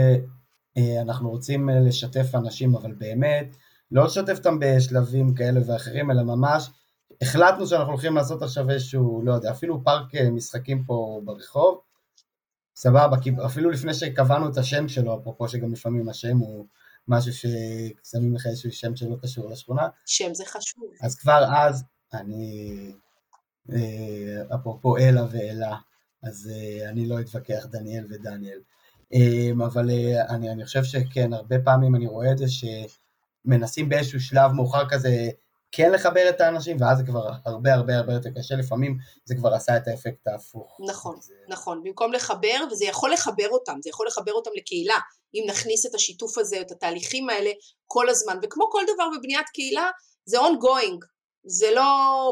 אה, 0.77 1.03
רוצים 1.23 1.70
אה, 1.70 1.81
לשתף 1.81 2.35
אנשים, 2.35 2.75
אבל 2.75 2.92
באמת, 2.92 3.57
לא 3.90 4.05
לשתף 4.05 4.38
אותם 4.38 4.59
בשלבים 4.61 5.35
כאלה 5.35 5.61
ואחרים, 5.66 6.11
אלא 6.11 6.23
ממש 6.23 6.70
החלטנו 7.23 7.66
שאנחנו 7.66 7.92
הולכים 7.92 8.16
לעשות 8.16 8.42
עכשיו 8.42 8.70
איזשהו, 8.70 9.23
לא 9.25 9.33
יודע, 9.33 9.51
אפילו 9.51 9.85
פארק 9.85 10.14
אה, 10.14 10.31
משחקים 10.31 10.85
פה 10.85 11.20
ברחוב, 11.25 11.81
סבבה, 12.81 13.16
אפילו 13.47 13.71
לפני 13.71 13.95
שקבענו 13.95 14.49
את 14.49 14.57
השם 14.57 14.88
שלו, 14.88 15.19
אפרופו 15.21 15.49
שגם 15.49 15.73
לפעמים 15.73 16.09
השם 16.09 16.38
הוא 16.38 16.66
משהו 17.09 17.33
ששמים 17.33 18.35
לך 18.35 18.47
איזשהו 18.47 18.73
שם 18.73 18.97
שלא 18.97 19.16
קשור 19.23 19.51
לשכונה. 19.51 19.88
שם 20.07 20.35
זה 20.35 20.45
חשוב. 20.47 20.85
אז 21.03 21.14
כבר 21.14 21.45
אז, 21.57 21.85
אני, 22.14 22.93
אפרופו 24.55 24.97
אלה 24.97 25.27
ואלה, 25.31 25.77
אז 26.23 26.51
אני 26.88 27.07
לא 27.07 27.21
אתווכח 27.21 27.66
דניאל 27.71 28.07
ודניאל. 28.11 28.59
אמ, 29.12 29.62
אבל 29.62 29.90
אה, 29.90 30.35
אני, 30.35 30.51
אני 30.51 30.64
חושב 30.64 30.85
שכן, 30.85 31.33
הרבה 31.33 31.57
פעמים 31.64 31.95
אני 31.95 32.07
רואה 32.07 32.33
את 32.33 32.38
זה 32.38 32.45
שמנסים 33.47 33.88
באיזשהו 33.88 34.21
שלב 34.21 34.53
מאוחר 34.53 34.88
כזה 34.88 35.29
כן 35.72 35.92
לחבר 35.92 36.28
את 36.28 36.40
האנשים, 36.40 36.76
ואז 36.80 36.98
זה 36.98 37.04
כבר 37.06 37.28
הרבה 37.46 37.74
הרבה 37.74 37.96
הרבה 37.96 38.12
יותר 38.12 38.30
קשה, 38.38 38.54
לפעמים 38.54 38.98
זה 39.24 39.35
כבר 39.35 39.54
עשה 39.54 39.76
את 39.76 39.88
האפקט 39.88 40.26
ההפוך. 40.26 40.80
נכון, 40.88 41.20
זה... 41.20 41.35
נכון, 41.48 41.83
במקום 41.85 42.12
לחבר, 42.12 42.64
וזה 42.70 42.85
יכול 42.85 43.12
לחבר 43.12 43.48
אותם, 43.48 43.78
זה 43.83 43.90
יכול 43.90 44.06
לחבר 44.06 44.33
אותם 44.33 44.50
לקהילה, 44.54 44.98
אם 45.35 45.44
נכניס 45.46 45.87
את 45.87 45.94
השיתוף 45.94 46.38
הזה, 46.38 46.61
את 46.61 46.70
התהליכים 46.70 47.30
האלה 47.30 47.50
כל 47.87 48.09
הזמן, 48.09 48.38
וכמו 48.42 48.70
כל 48.70 48.83
דבר 48.94 49.04
בבניית 49.18 49.46
קהילה, 49.54 49.90
זה 50.24 50.38
ongoing, 50.40 50.98
זה 51.46 51.70
לא 51.74 51.90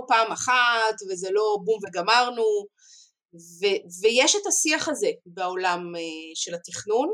פעם 0.09 0.33
אחת, 0.33 0.95
וזה 1.11 1.29
לא 1.31 1.57
בום 1.65 1.79
וגמרנו, 1.87 2.45
ו- 3.35 4.03
ויש 4.03 4.37
את 4.37 4.47
השיח 4.47 4.89
הזה 4.89 5.11
בעולם 5.27 5.95
uh, 5.95 5.99
של 6.35 6.55
התכנון, 6.55 7.09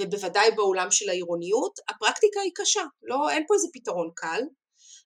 ובוודאי 0.00 0.50
בעולם 0.50 0.90
של 0.90 1.08
העירוניות. 1.08 1.78
הפרקטיקה 1.88 2.40
היא 2.40 2.52
קשה, 2.54 2.80
לא, 3.02 3.30
אין 3.30 3.44
פה 3.48 3.54
איזה 3.54 3.68
פתרון 3.72 4.10
קל. 4.14 4.42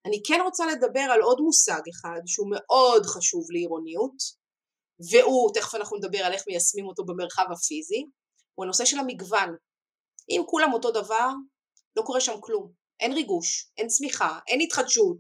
אני 0.07 0.21
כן 0.27 0.40
רוצה 0.45 0.66
לדבר 0.66 1.01
על 1.01 1.21
עוד 1.21 1.40
מושג 1.40 1.81
אחד 1.90 2.21
שהוא 2.27 2.49
מאוד 2.51 3.07
חשוב 3.07 3.51
לעירוניות, 3.51 4.16
והוא, 5.11 5.51
תכף 5.55 5.75
אנחנו 5.75 5.97
נדבר 5.97 6.19
על 6.19 6.33
איך 6.33 6.42
מיישמים 6.49 6.87
אותו 6.87 7.05
במרחב 7.05 7.47
הפיזי, 7.53 8.07
הוא 8.55 8.64
הנושא 8.64 8.85
של 8.85 8.99
המגוון. 8.99 9.57
אם 10.31 10.42
כולם 10.47 10.73
אותו 10.73 10.90
דבר, 10.90 11.29
לא 11.97 12.03
קורה 12.03 12.21
שם 12.21 12.40
כלום. 12.40 12.73
אין 13.01 13.12
ריגוש, 13.12 13.71
אין 13.79 13.88
צמיחה, 13.88 14.38
אין 14.49 14.61
התחדשות. 14.61 15.16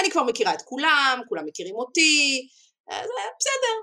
אני 0.00 0.10
כבר 0.10 0.22
מכירה 0.22 0.54
את 0.54 0.62
כולם, 0.62 1.20
כולם 1.28 1.46
מכירים 1.46 1.74
אותי, 1.74 2.48
אה, 2.90 3.02
בסדר, 3.40 3.76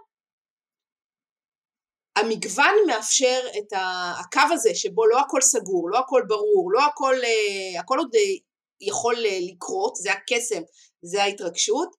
המגוון 2.18 2.76
מאפשר 2.88 3.40
את 3.58 3.74
הקו 4.20 4.54
הזה 4.54 4.70
שבו 4.76 5.06
לא 5.06 5.20
הכל 5.20 5.42
סגור, 5.42 5.90
לא 5.90 6.00
הכל 6.00 6.22
ברור, 6.28 6.72
לא 6.72 6.86
הכל, 6.86 7.16
אה, 7.24 7.80
הכל 7.80 7.98
עוד 7.98 8.16
אה, 8.16 8.47
יכול 8.82 9.16
אה, 9.26 9.40
לקרות, 9.42 9.96
זה 9.96 10.12
הקסם, 10.12 10.62
זה 11.02 11.24
ההתרגשות, 11.24 11.90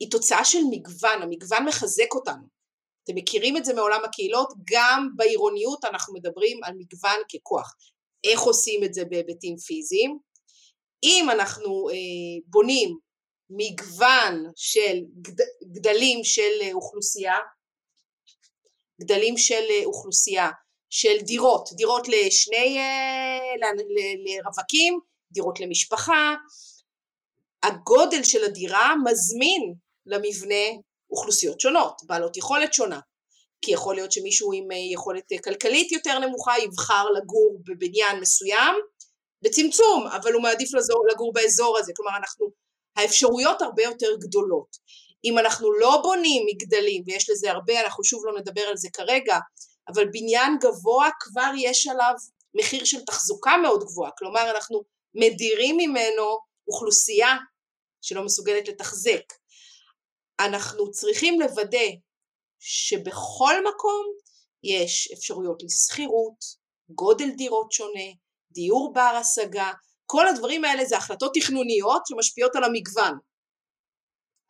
היא 0.00 0.10
תוצאה 0.10 0.44
של 0.44 0.58
מגוון, 0.70 1.22
המגוון 1.22 1.64
מחזק 1.64 2.14
אותנו. 2.14 2.42
אתם 3.04 3.14
מכירים 3.14 3.56
את 3.56 3.64
זה 3.64 3.74
מעולם 3.74 4.00
הקהילות, 4.04 4.52
גם 4.72 5.08
בעירוניות 5.16 5.84
אנחנו 5.84 6.14
מדברים 6.14 6.64
על 6.64 6.74
מגוון 6.78 7.20
ככוח. 7.32 7.74
איך 8.24 8.40
עושים 8.40 8.84
את 8.84 8.94
זה 8.94 9.04
בהיבטים 9.04 9.56
פיזיים? 9.56 10.18
אם 11.02 11.30
אנחנו 11.30 11.88
אה, 11.90 11.94
בונים 12.46 12.98
מגוון 13.50 14.44
של 14.56 14.98
גד, 15.20 15.44
גדלים 15.72 16.24
של 16.24 16.72
אוכלוסייה, 16.72 17.34
גדלים 19.00 19.36
של 19.36 19.64
אה, 19.70 19.84
אוכלוסייה, 19.84 20.50
של 20.90 21.16
דירות, 21.20 21.68
דירות 21.76 22.08
לשני, 22.08 22.78
אה, 22.78 23.68
לרווקים, 24.24 24.98
דירות 25.30 25.60
למשפחה, 25.60 26.34
הגודל 27.62 28.22
של 28.22 28.44
הדירה 28.44 28.94
מזמין 29.04 29.74
למבנה 30.06 30.80
אוכלוסיות 31.10 31.60
שונות, 31.60 32.02
בעלות 32.06 32.36
יכולת 32.36 32.74
שונה, 32.74 33.00
כי 33.62 33.72
יכול 33.72 33.94
להיות 33.94 34.12
שמישהו 34.12 34.52
עם 34.52 34.72
אה, 34.72 34.76
יכולת 34.92 35.24
כלכלית 35.44 35.92
יותר 35.92 36.18
נמוכה 36.18 36.52
יבחר 36.58 37.04
לגור 37.10 37.58
בבניין 37.66 38.20
מסוים 38.20 38.74
בצמצום, 39.42 40.06
אבל 40.06 40.32
הוא 40.32 40.42
מעדיף 40.42 40.70
לגור 41.12 41.32
באזור 41.32 41.78
הזה, 41.78 41.92
כלומר 41.96 42.16
אנחנו, 42.16 42.46
האפשרויות 42.96 43.62
הרבה 43.62 43.82
יותר 43.82 44.16
גדולות. 44.20 44.76
אם 45.24 45.38
אנחנו 45.38 45.72
לא 45.72 46.00
בונים 46.02 46.46
מגדלים, 46.46 47.02
ויש 47.06 47.30
לזה 47.30 47.50
הרבה, 47.50 47.80
אנחנו 47.80 48.04
שוב 48.04 48.26
לא 48.26 48.40
נדבר 48.40 48.60
על 48.60 48.76
זה 48.76 48.88
כרגע, 48.92 49.38
אבל 49.88 50.04
בניין 50.12 50.58
גבוה 50.60 51.08
כבר 51.20 51.50
יש 51.58 51.86
עליו 51.86 52.14
מחיר 52.54 52.84
של 52.84 53.04
תחזוקה 53.04 53.56
מאוד 53.56 53.84
גבוהה, 53.84 54.10
כלומר 54.18 54.50
אנחנו 54.50 54.82
מדירים 55.16 55.76
ממנו 55.76 56.38
אוכלוסייה 56.68 57.36
שלא 58.02 58.24
מסוגלת 58.24 58.68
לתחזק. 58.68 59.22
אנחנו 60.40 60.90
צריכים 60.90 61.40
לוודא 61.40 61.88
שבכל 62.58 63.54
מקום 63.60 64.06
יש 64.62 65.12
אפשרויות 65.12 65.62
לשכירות, 65.62 66.44
גודל 66.90 67.30
דירות 67.36 67.72
שונה, 67.72 68.10
דיור 68.52 68.92
בר 68.94 69.20
השגה, 69.20 69.72
כל 70.06 70.28
הדברים 70.28 70.64
האלה 70.64 70.84
זה 70.84 70.96
החלטות 70.96 71.32
תכנוניות 71.34 72.02
שמשפיעות 72.06 72.56
על 72.56 72.64
המגוון. 72.64 73.18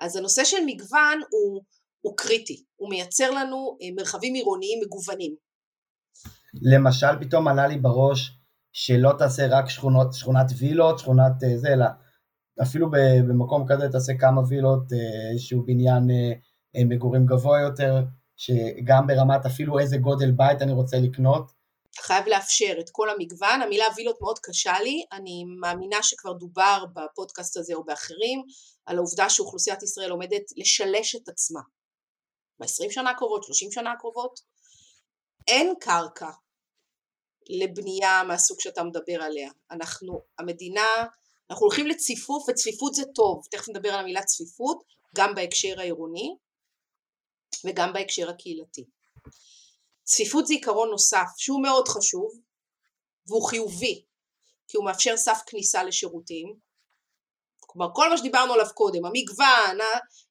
אז 0.01 0.17
הנושא 0.17 0.45
של 0.45 0.57
מגוון 0.67 1.21
הוא, 1.31 1.63
הוא 2.01 2.17
קריטי, 2.17 2.65
הוא 2.77 2.91
מייצר 2.91 3.31
לנו 3.31 3.79
אה, 3.83 3.89
מרחבים 3.97 4.35
עירוניים 4.35 4.81
מגוונים. 4.83 5.37
למשל 6.63 7.07
פתאום 7.21 7.49
עלה 7.49 7.67
לי 7.67 7.79
בראש 7.79 8.31
שלא 8.79 9.13
תעשה 9.19 9.47
רק 9.51 9.69
שכונות, 9.69 10.13
שכונת 10.13 10.47
וילות, 10.59 10.99
שכונת 10.99 11.45
אה, 11.45 11.59
זה, 11.59 11.69
אלא 11.69 11.87
אפילו 12.63 12.91
במקום 13.29 13.65
כזה 13.69 13.89
תעשה 13.93 14.13
כמה 14.21 14.41
וילות, 14.49 14.93
אה, 14.93 15.31
איזשהו 15.33 15.63
בניין 15.67 16.03
מגורים 16.89 17.27
גבוה 17.27 17.61
יותר, 17.61 18.03
שגם 18.37 19.07
ברמת 19.07 19.47
אפילו 19.47 19.79
איזה 19.79 19.97
גודל 19.97 20.31
בית 20.31 20.63
אני 20.63 20.73
רוצה 20.73 20.97
לקנות, 20.97 21.53
חייב 22.01 22.27
לאפשר 22.27 22.75
את 22.81 22.91
כל 22.93 23.11
המגוון, 23.11 23.63
המילה 23.63 23.85
וילות 23.97 24.17
מאוד 24.21 24.39
קשה 24.39 24.81
לי, 24.83 25.05
אני 25.13 25.45
מאמינה 25.61 26.03
שכבר 26.03 26.33
דובר 26.33 26.85
בפודקאסט 26.95 27.57
הזה 27.57 27.75
או 27.75 27.85
באחרים, 27.85 28.43
על 28.87 28.97
העובדה 28.97 29.31
שאוכלוסיית 29.31 29.83
ישראל 29.83 30.11
עומדת 30.11 30.43
לשלש 30.57 31.17
את 31.17 31.29
עצמה. 31.29 31.61
ב-20 32.61 32.91
שנה 32.91 33.11
הקרובות, 33.11 33.45
30 33.45 33.73
שנה 33.73 33.93
הקרובות, 33.93 34.41
אין 35.49 35.75
קרקע 35.81 36.31
לבנייה 37.49 38.23
מהסוג 38.29 38.61
שאתה 38.61 38.83
מדבר 38.83 39.23
עליה. 39.23 39.51
אנחנו, 39.71 40.23
המדינה, 40.39 40.87
אנחנו 41.51 41.67
הולכים 41.67 41.87
לציפוף, 41.87 42.49
וצפיפות 42.49 42.95
זה 42.95 43.03
טוב, 43.15 43.43
תכף 43.51 43.69
נדבר 43.69 43.89
על 43.89 44.01
המילה 44.01 44.23
צפיפות, 44.23 44.83
גם 45.17 45.35
בהקשר 45.35 45.81
העירוני 45.81 46.37
וגם 47.65 47.93
בהקשר 47.93 48.31
הקהילתי. 48.31 48.85
צפיפות 50.05 50.47
זה 50.47 50.55
עיקרון 50.55 50.91
נוסף 50.91 51.27
שהוא 51.37 51.63
מאוד 51.63 51.89
חשוב 51.89 52.41
והוא 53.27 53.49
חיובי 53.49 54.03
כי 54.69 54.77
הוא 54.77 54.85
מאפשר 54.85 55.17
סף 55.17 55.39
כניסה 55.47 55.85
לשירותים 55.85 56.57
כלומר 57.61 57.89
כל 57.95 58.11
מה 58.11 58.19
שדיברנו 58.19 58.53
עליו 58.53 58.67
קודם 58.75 59.05
המגוון 59.05 59.79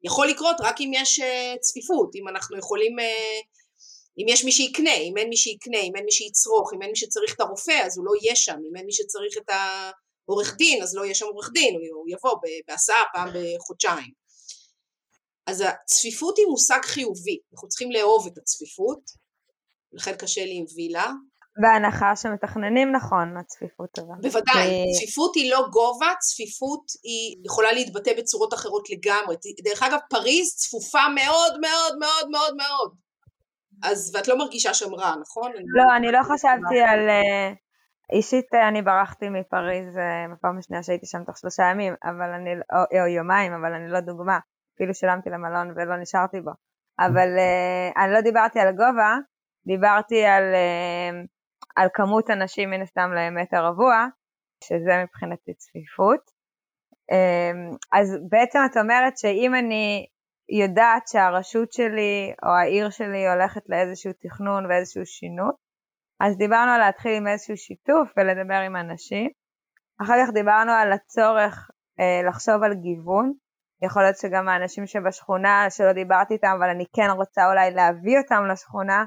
יכול 0.03 0.27
לקרות 0.27 0.55
רק 0.59 0.75
אם 0.81 0.91
יש 0.93 1.19
אה, 1.19 1.53
צפיפות 1.61 2.15
אם 2.15 2.27
אנחנו 2.27 2.57
יכולים 2.57 2.99
אה, 2.99 3.39
אם 4.17 4.25
יש 4.27 4.45
מי 4.45 4.51
שיקנה 4.51 4.93
אם 4.93 5.17
אין 5.17 5.29
מי 5.29 5.37
שיקנה 5.37 5.79
אם 5.79 5.95
אין 5.95 6.05
מי 6.05 6.11
שיצרוך 6.11 6.73
אם 6.73 6.81
אין 6.81 6.89
מי 6.89 6.95
שצריך 6.95 7.35
את 7.35 7.39
הרופא 7.39 7.81
אז 7.85 7.97
הוא 7.97 8.05
לא 8.05 8.11
יהיה 8.21 8.35
שם 8.35 8.57
אם 8.69 8.75
אין 8.75 8.85
מי 8.85 8.91
שצריך 8.91 9.37
את 9.37 9.49
העורך 9.49 10.55
דין 10.57 10.83
אז 10.83 10.95
לא 10.95 11.05
יהיה 11.05 11.15
שם 11.15 11.25
עורך 11.25 11.49
דין 11.53 11.75
הוא 11.93 12.05
יבוא 12.09 12.35
בהסעה 12.67 13.03
פעם 13.13 13.29
בחודשיים 13.33 14.11
אז 15.47 15.63
הצפיפות 15.67 16.37
היא 16.37 16.45
מושג 16.45 16.79
חיובי 16.83 17.39
אנחנו 17.53 17.67
צריכים 17.67 17.91
לאהוב 17.91 18.27
את 18.27 18.37
הצפיפות 18.37 19.25
לכן 19.95 20.15
קשה 20.15 20.45
לי 20.45 20.57
עם 20.57 20.65
וילה. 20.75 21.11
בהנחה 21.61 22.15
שמתכננים 22.15 22.91
נכון, 22.95 23.37
הצפיפות 23.37 23.99
אבל. 23.99 24.21
בוודאי, 24.21 24.67
כי... 24.67 24.99
צפיפות 24.99 25.35
היא 25.35 25.51
לא 25.51 25.67
גובה, 25.71 26.11
צפיפות 26.19 26.85
היא 27.03 27.37
יכולה 27.45 27.71
להתבטא 27.71 28.11
בצורות 28.17 28.53
אחרות 28.53 28.89
לגמרי. 28.89 29.35
דרך 29.63 29.83
אגב, 29.83 29.99
פריז 30.09 30.55
צפופה 30.55 30.99
מאוד 31.15 31.59
מאוד 31.61 31.97
מאוד 31.99 32.29
מאוד 32.31 32.55
מאוד. 32.55 33.04
אז, 33.83 34.15
ואת 34.15 34.27
לא 34.27 34.37
מרגישה 34.37 34.73
שם 34.73 34.93
רע, 34.93 35.15
נכון? 35.21 35.51
לא, 35.75 35.95
אני 35.95 36.11
לא 36.11 36.19
חשבתי 36.23 36.81
על... 36.81 37.09
אה, 37.09 37.53
אישית 38.13 38.53
אה, 38.53 38.67
אני 38.67 38.81
ברחתי 38.81 39.29
מפריז 39.29 39.97
אה, 39.97 40.25
בפעם 40.31 40.57
השנייה 40.57 40.83
שהייתי 40.83 41.05
שם 41.05 41.23
תוך 41.23 41.37
שלושה 41.37 41.63
ימים, 41.63 41.93
אבל 42.03 42.29
אני, 42.33 42.49
או, 42.53 43.01
או 43.01 43.07
יומיים, 43.07 43.53
אבל 43.53 43.73
אני 43.73 43.87
לא 43.87 43.99
דוגמה. 43.99 44.39
אפילו 44.75 44.93
שילמתי 44.93 45.29
למלון 45.29 45.71
ולא 45.75 45.97
נשארתי 45.97 46.41
בו. 46.41 46.51
אבל 46.99 47.27
אני 47.97 48.13
לא 48.13 48.21
דיברתי 48.21 48.59
על 48.59 48.71
גובה, 48.71 49.17
דיברתי 49.67 50.25
על, 50.25 50.43
על 51.75 51.87
כמות 51.93 52.29
אנשים 52.29 52.69
מן 52.69 52.81
הסתם 52.81 53.11
למטר 53.13 53.65
רבוע, 53.65 54.07
שזה 54.63 55.03
מבחינתי 55.03 55.53
צפיפות. 55.53 56.19
אז 57.93 58.17
בעצם 58.29 58.59
את 58.71 58.77
אומרת 58.77 59.17
שאם 59.17 59.55
אני 59.55 60.05
יודעת 60.49 61.07
שהרשות 61.07 61.71
שלי 61.71 62.33
או 62.45 62.49
העיר 62.49 62.89
שלי 62.89 63.29
הולכת 63.29 63.61
לאיזשהו 63.69 64.11
תכנון 64.13 64.65
ואיזשהו 64.65 65.05
שינוי, 65.05 65.51
אז 66.19 66.37
דיברנו 66.37 66.71
על 66.71 66.79
להתחיל 66.79 67.11
עם 67.17 67.27
איזשהו 67.27 67.57
שיתוף 67.57 68.07
ולדבר 68.17 68.59
עם 68.65 68.75
אנשים. 68.75 69.29
אחר 70.01 70.13
כך 70.21 70.33
דיברנו 70.33 70.71
על 70.71 70.93
הצורך 70.93 71.69
אה, 71.99 72.29
לחשוב 72.29 72.63
על 72.63 72.73
גיוון. 72.73 73.33
יכול 73.85 74.01
להיות 74.01 74.17
שגם 74.17 74.47
האנשים 74.47 74.87
שבשכונה 74.87 75.65
שלא 75.69 75.93
דיברתי 75.93 76.33
איתם, 76.33 76.55
אבל 76.57 76.69
אני 76.69 76.85
כן 76.95 77.09
רוצה 77.15 77.41
אולי 77.49 77.71
להביא 77.71 78.17
אותם 78.17 78.43
לשכונה, 78.51 79.05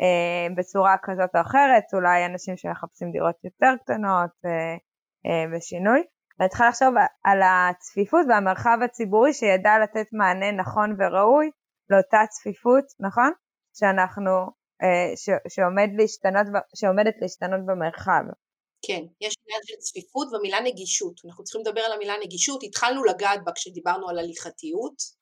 אה, 0.00 0.54
בצורה 0.56 0.96
כזאת 1.02 1.30
או 1.34 1.40
אחרת, 1.40 1.84
אולי 1.94 2.26
אנשים 2.26 2.56
שמחפשים 2.56 3.10
דירות 3.12 3.44
יותר 3.44 3.72
קטנות 3.82 4.30
אה, 4.46 4.76
אה, 5.26 5.44
ושינוי. 5.50 6.02
ואני 6.38 6.48
צריכה 6.48 6.68
לחשוב 6.68 6.94
על 7.24 7.40
הצפיפות 7.42 8.26
והמרחב 8.28 8.78
הציבורי 8.84 9.32
שידע 9.32 9.74
לתת 9.82 10.08
מענה 10.12 10.52
נכון 10.52 10.96
וראוי 10.98 11.50
לאותה 11.90 12.22
צפיפות, 12.30 12.84
נכון? 13.00 13.30
שאנחנו, 13.78 14.30
ש, 15.16 15.26
שעומד 15.54 15.88
להשתנות, 15.98 16.46
שעומדת 16.74 17.14
להשתנות 17.20 17.60
במרחב. 17.66 18.22
כן, 18.86 19.02
יש 19.20 19.34
עניין 19.44 19.60
של 19.64 19.76
צפיפות 19.78 20.28
ומילה 20.32 20.60
נגישות. 20.60 21.14
אנחנו 21.24 21.44
צריכים 21.44 21.60
לדבר 21.60 21.80
על 21.80 21.92
המילה 21.92 22.14
נגישות, 22.22 22.62
התחלנו 22.62 23.04
לגעת 23.04 23.44
בה 23.44 23.52
כשדיברנו 23.52 24.08
על 24.08 24.18
הליכתיות, 24.18 25.18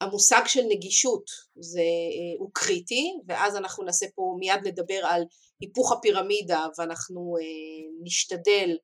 המושג 0.00 0.42
של 0.46 0.62
נגישות 0.68 1.24
זה, 1.60 1.80
אה, 1.80 2.38
הוא 2.38 2.50
קריטי 2.52 3.12
ואז 3.28 3.56
אנחנו 3.56 3.84
נעשה 3.84 4.06
פה 4.14 4.36
מיד 4.38 4.60
לדבר 4.64 5.00
על 5.04 5.22
היפוך 5.60 5.92
הפירמידה 5.92 6.66
ואנחנו 6.78 7.36
אה, 7.40 7.44
נשתדל 8.02 8.70
אה, 8.70 8.76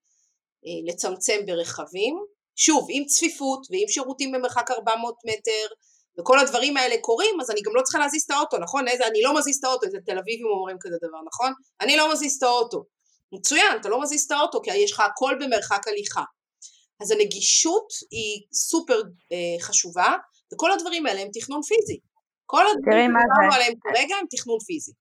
לצמצם 0.87 1.41
ברכבים. 1.47 2.25
שוב 2.59 2.87
עם 2.91 3.05
צפיפות 3.05 3.67
ועם 3.71 3.89
שירותים 3.89 4.33
במרחק 4.33 4.71
400 4.71 5.15
מטר 5.27 5.75
וכל 6.21 6.39
הדברים 6.39 6.77
האלה 6.77 6.95
קורים 7.01 7.41
אז 7.41 7.51
אני 7.51 7.61
גם 7.63 7.73
לא 7.75 7.83
צריכה 7.83 7.99
להזיז 7.99 8.23
את 8.23 8.31
האוטו 8.31 8.59
נכון? 8.59 8.89
איזה 8.89 9.07
אני 9.07 9.23
לא 9.23 9.39
מזיז 9.39 9.59
את 9.59 9.65
האוטו 9.65 9.87
איזה 9.87 9.99
תל 10.07 10.19
אביבים 10.19 10.47
אומרים 10.47 10.77
כזה 10.81 10.97
דבר 11.03 11.19
נכון? 11.27 11.53
אני 11.81 11.97
לא 11.97 12.13
מזיז 12.13 12.37
את 12.37 12.43
האוטו. 12.43 12.85
מצוין 13.33 13.77
אתה 13.81 13.89
לא 13.89 14.03
מזיז 14.03 14.25
את 14.25 14.31
האוטו 14.31 14.63
כי 14.63 14.71
יש 14.75 14.93
לך 14.93 15.01
הכל 15.01 15.35
במרחק 15.41 15.89
הליכה. 15.89 16.23
אז 17.03 17.11
הנגישות 17.11 17.89
היא 18.11 18.43
סופר 18.53 19.01
אה, 19.33 19.61
חשובה 19.61 20.13
וכל 20.55 20.73
הדברים 20.73 21.07
האלה 21.07 21.21
הם 21.21 21.29
תכנון 21.33 21.63
פיזי. 21.63 21.99
כל 22.47 22.65
הדברים 22.67 23.11
שדיברנו 23.11 23.55
עליהם 23.55 23.73
כרגע 23.83 24.17
הם 24.17 24.27
תכנון 24.31 24.59
פיזי. 24.67 24.93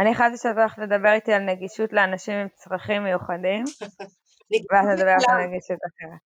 אני 0.00 0.14
חשבתי 0.14 0.36
שאת 0.42 0.56
הולכת 0.56 0.78
לדבר 0.78 1.12
איתי 1.12 1.32
על 1.32 1.42
נגישות 1.42 1.92
לאנשים 1.92 2.34
עם 2.34 2.48
צרכים 2.56 3.02
מיוחדים, 3.02 3.64
ואת 4.52 4.98
מדברת 4.98 5.22
על 5.28 5.46
נגישות 5.46 5.78
אחרת. 5.88 6.24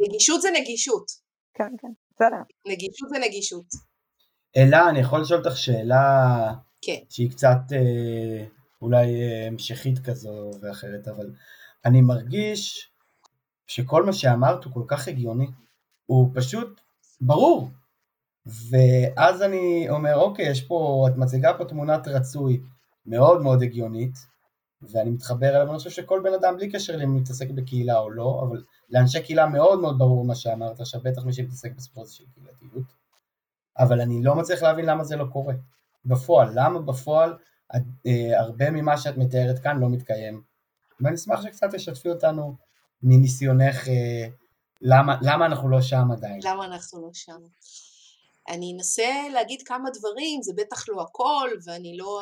נגישות 0.00 0.42
זה 0.42 0.48
נגישות. 0.60 1.06
כן, 1.54 1.72
כן, 1.78 1.88
בסדר. 2.14 2.42
נגישות 2.66 3.08
זה 3.08 3.18
נגישות. 3.18 3.66
אלה, 4.56 4.88
אני 4.88 5.00
יכול 5.00 5.20
לשאול 5.20 5.40
אותך 5.44 5.56
שאלה 5.56 6.36
כן. 6.82 6.98
שהיא 7.08 7.30
קצת 7.30 7.58
אה, 7.72 8.44
אולי 8.82 9.22
אה, 9.22 9.46
המשכית 9.46 9.98
כזו 9.98 10.50
ואחרת, 10.60 11.08
אבל 11.08 11.30
אני 11.84 12.00
מרגיש 12.00 12.90
שכל 13.66 14.04
מה 14.04 14.12
שאמרת 14.12 14.64
הוא 14.64 14.72
כל 14.72 14.84
כך 14.88 15.08
הגיוני. 15.08 15.46
הוא 16.06 16.30
פשוט 16.34 16.80
ברור. 17.20 17.70
ואז 18.46 19.42
אני 19.42 19.86
אומר, 19.90 20.16
אוקיי, 20.16 20.50
יש 20.50 20.60
פה, 20.60 21.06
את 21.10 21.16
מציגה 21.16 21.58
פה 21.58 21.64
תמונת 21.64 22.08
רצוי 22.08 22.60
מאוד 23.06 23.42
מאוד 23.42 23.62
הגיונית, 23.62 24.14
ואני 24.90 25.10
מתחבר 25.10 25.48
אליו, 25.48 25.70
אני 25.70 25.78
חושב 25.78 25.90
שכל 25.90 26.20
בן 26.24 26.34
אדם, 26.34 26.56
בלי 26.56 26.70
קשר 26.70 26.96
למי 26.96 27.20
מתעסק 27.20 27.50
בקהילה 27.50 27.98
או 27.98 28.10
לא, 28.10 28.42
אבל 28.48 28.62
לאנשי 28.90 29.22
קהילה 29.22 29.46
מאוד 29.46 29.80
מאוד 29.80 29.98
ברור 29.98 30.24
מה 30.24 30.34
שאמרת 30.34 30.80
עכשיו, 30.80 31.00
בטח 31.04 31.24
מי 31.24 31.32
שמתעסק 31.32 31.72
בספורט 31.76 32.08
של 32.08 32.24
קהילתיות, 32.34 32.84
אבל 33.78 34.00
אני 34.00 34.22
לא 34.22 34.34
מצליח 34.34 34.62
להבין 34.62 34.84
למה 34.84 35.04
זה 35.04 35.16
לא 35.16 35.24
קורה. 35.32 35.54
בפועל, 36.04 36.48
למה 36.54 36.78
בפועל 36.78 37.36
אה, 38.06 38.40
הרבה 38.40 38.70
ממה 38.70 38.98
שאת 38.98 39.16
מתארת 39.16 39.58
כאן 39.58 39.80
לא 39.80 39.88
מתקיים. 39.88 40.42
ואני 41.00 41.14
אשמח 41.14 41.42
שקצת 41.42 41.74
תשתפי 41.74 42.08
אותנו 42.08 42.56
מניסיונך 43.02 43.88
אה, 43.88 44.28
למה, 44.80 45.16
למה 45.22 45.46
אנחנו 45.46 45.68
לא 45.68 45.80
שם 45.82 46.10
עדיין? 46.12 46.40
למה 46.44 46.64
אנחנו 46.64 47.02
לא 47.02 47.10
שם? 47.12 47.40
אני 48.48 48.72
אנסה 48.76 49.28
להגיד 49.32 49.62
כמה 49.62 49.90
דברים, 49.90 50.42
זה 50.42 50.52
בטח 50.56 50.88
לא 50.88 51.02
הכל, 51.02 51.50
ואני 51.64 51.96
לא... 51.96 52.20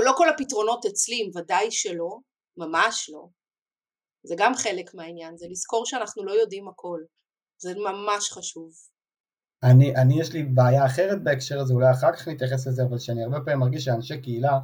לא 0.00 0.12
כל 0.16 0.28
הפתרונות 0.28 0.84
אצלי, 0.84 1.30
ודאי 1.34 1.70
שלא, 1.70 2.18
ממש 2.56 3.10
לא. 3.12 3.28
זה 4.26 4.34
גם 4.38 4.54
חלק 4.54 4.94
מהעניין, 4.94 5.36
זה 5.36 5.46
לזכור 5.50 5.86
שאנחנו 5.86 6.24
לא 6.24 6.32
יודעים 6.32 6.68
הכל. 6.68 7.00
זה 7.58 7.74
ממש 7.74 8.30
חשוב. 8.32 8.72
אני, 9.62 9.96
אני 9.96 10.20
יש 10.20 10.32
לי 10.32 10.42
בעיה 10.42 10.86
אחרת 10.86 11.24
בהקשר 11.24 11.60
הזה, 11.60 11.74
אולי 11.74 11.90
אחר 11.90 12.12
כך 12.12 12.28
נתייחס 12.28 12.66
לזה, 12.66 12.82
אבל 12.82 12.98
שאני 12.98 13.24
הרבה 13.24 13.40
פעמים 13.40 13.58
מרגיש 13.58 13.84
שאנשי 13.84 14.22
קהילה, 14.22 14.58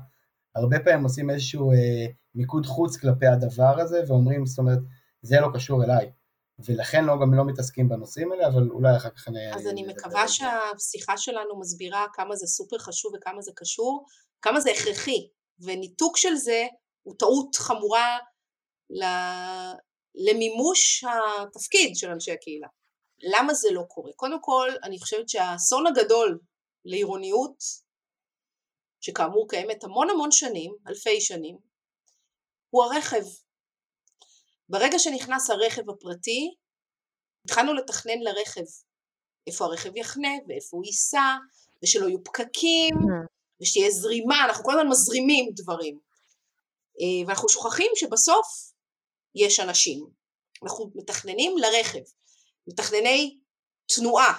הרבה 0.55 0.77
פעמים 0.85 1.05
עושים 1.05 1.31
איזשהו 1.31 1.73
אה, 1.73 2.07
מיקוד 2.35 2.67
חוץ 2.67 2.97
כלפי 2.97 3.27
הדבר 3.27 3.81
הזה, 3.81 4.03
ואומרים, 4.09 4.47
זאת 4.47 4.59
אומרת, 4.59 4.79
זה 5.23 5.41
לא 5.41 5.49
קשור 5.55 5.85
אליי. 5.85 6.13
ולכן 6.59 7.05
לא, 7.05 7.21
גם 7.21 7.35
לא 7.35 7.45
מתעסקים 7.45 7.89
בנושאים 7.89 8.33
האלה, 8.33 8.47
אבל 8.47 8.69
אולי 8.71 8.97
אחר 8.97 9.11
כך 9.11 9.29
אני... 9.29 9.55
אז 9.55 9.67
אני 9.67 9.87
מקווה 9.87 10.29
שהשיחה 10.29 11.17
שלנו 11.17 11.61
מסבירה 11.61 12.07
כמה 12.13 12.37
זה 12.37 12.47
סופר 12.47 12.79
חשוב 12.79 13.13
וכמה 13.17 13.43
זה 13.43 13.53
קשור, 13.55 14.05
כמה 14.43 14.61
זה 14.61 14.71
הכרחי, 14.71 15.29
וניתוק 15.61 16.17
של 16.17 16.35
זה 16.35 16.67
הוא 17.03 17.15
טעות 17.19 17.57
חמורה 17.57 18.19
למימוש 20.15 21.05
התפקיד 21.05 21.97
של 21.97 22.11
אנשי 22.11 22.33
הקהילה. 22.33 22.69
למה 23.19 23.55
זה 23.55 23.69
לא 23.73 23.83
קורה? 23.89 24.13
קודם 24.17 24.43
כל, 24.43 24.71
אני 24.85 24.99
חושבת 24.99 25.29
שהאסון 25.29 25.87
הגדול 25.87 26.39
לעירוניות, 26.85 27.65
שכאמור 29.01 29.49
קיימת 29.49 29.85
המון 29.85 30.11
המון 30.11 30.31
שנים, 30.31 30.75
אלפי 30.89 31.21
שנים, 31.21 31.59
הוא 32.71 32.85
הרכב. 32.85 33.25
ברגע 34.69 34.99
שנכנס 34.99 35.51
הרכב 35.51 35.91
הפרטי, 35.91 36.55
התחלנו 37.45 37.75
לתכנן 37.75 38.19
לרכב 38.21 38.65
איפה 39.47 39.65
הרכב 39.65 39.97
יחנה 39.97 40.29
ואיפה 40.49 40.77
הוא 40.77 40.85
ייסע, 40.85 41.37
ושלא 41.83 42.07
יהיו 42.07 42.25
פקקים. 42.25 42.95
ושתהיה 43.63 43.91
זרימה, 43.91 44.45
אנחנו 44.45 44.65
כל 44.65 44.73
הזמן 44.73 44.89
מזרימים 44.89 45.51
דברים. 45.55 45.99
אה, 47.01 47.27
ואנחנו 47.27 47.49
שוכחים 47.49 47.91
שבסוף 47.95 48.73
יש 49.35 49.61
אנשים. 49.61 50.07
אנחנו 50.63 50.91
מתכננים 50.95 51.59
לרכב, 51.59 52.03
מתכנני 52.67 53.39
תנועה, 53.95 54.39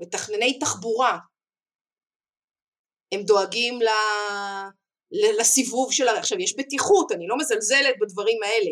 מתכנני 0.00 0.58
תחבורה. 0.58 1.18
הם 3.12 3.22
דואגים 3.22 3.82
ל... 3.82 3.88
לסיבוב 5.40 5.92
של 5.92 6.08
הרכב. 6.08 6.20
עכשיו, 6.20 6.40
יש 6.40 6.56
בטיחות, 6.56 7.12
אני 7.12 7.26
לא 7.26 7.38
מזלזלת 7.38 7.94
בדברים 8.00 8.42
האלה, 8.42 8.70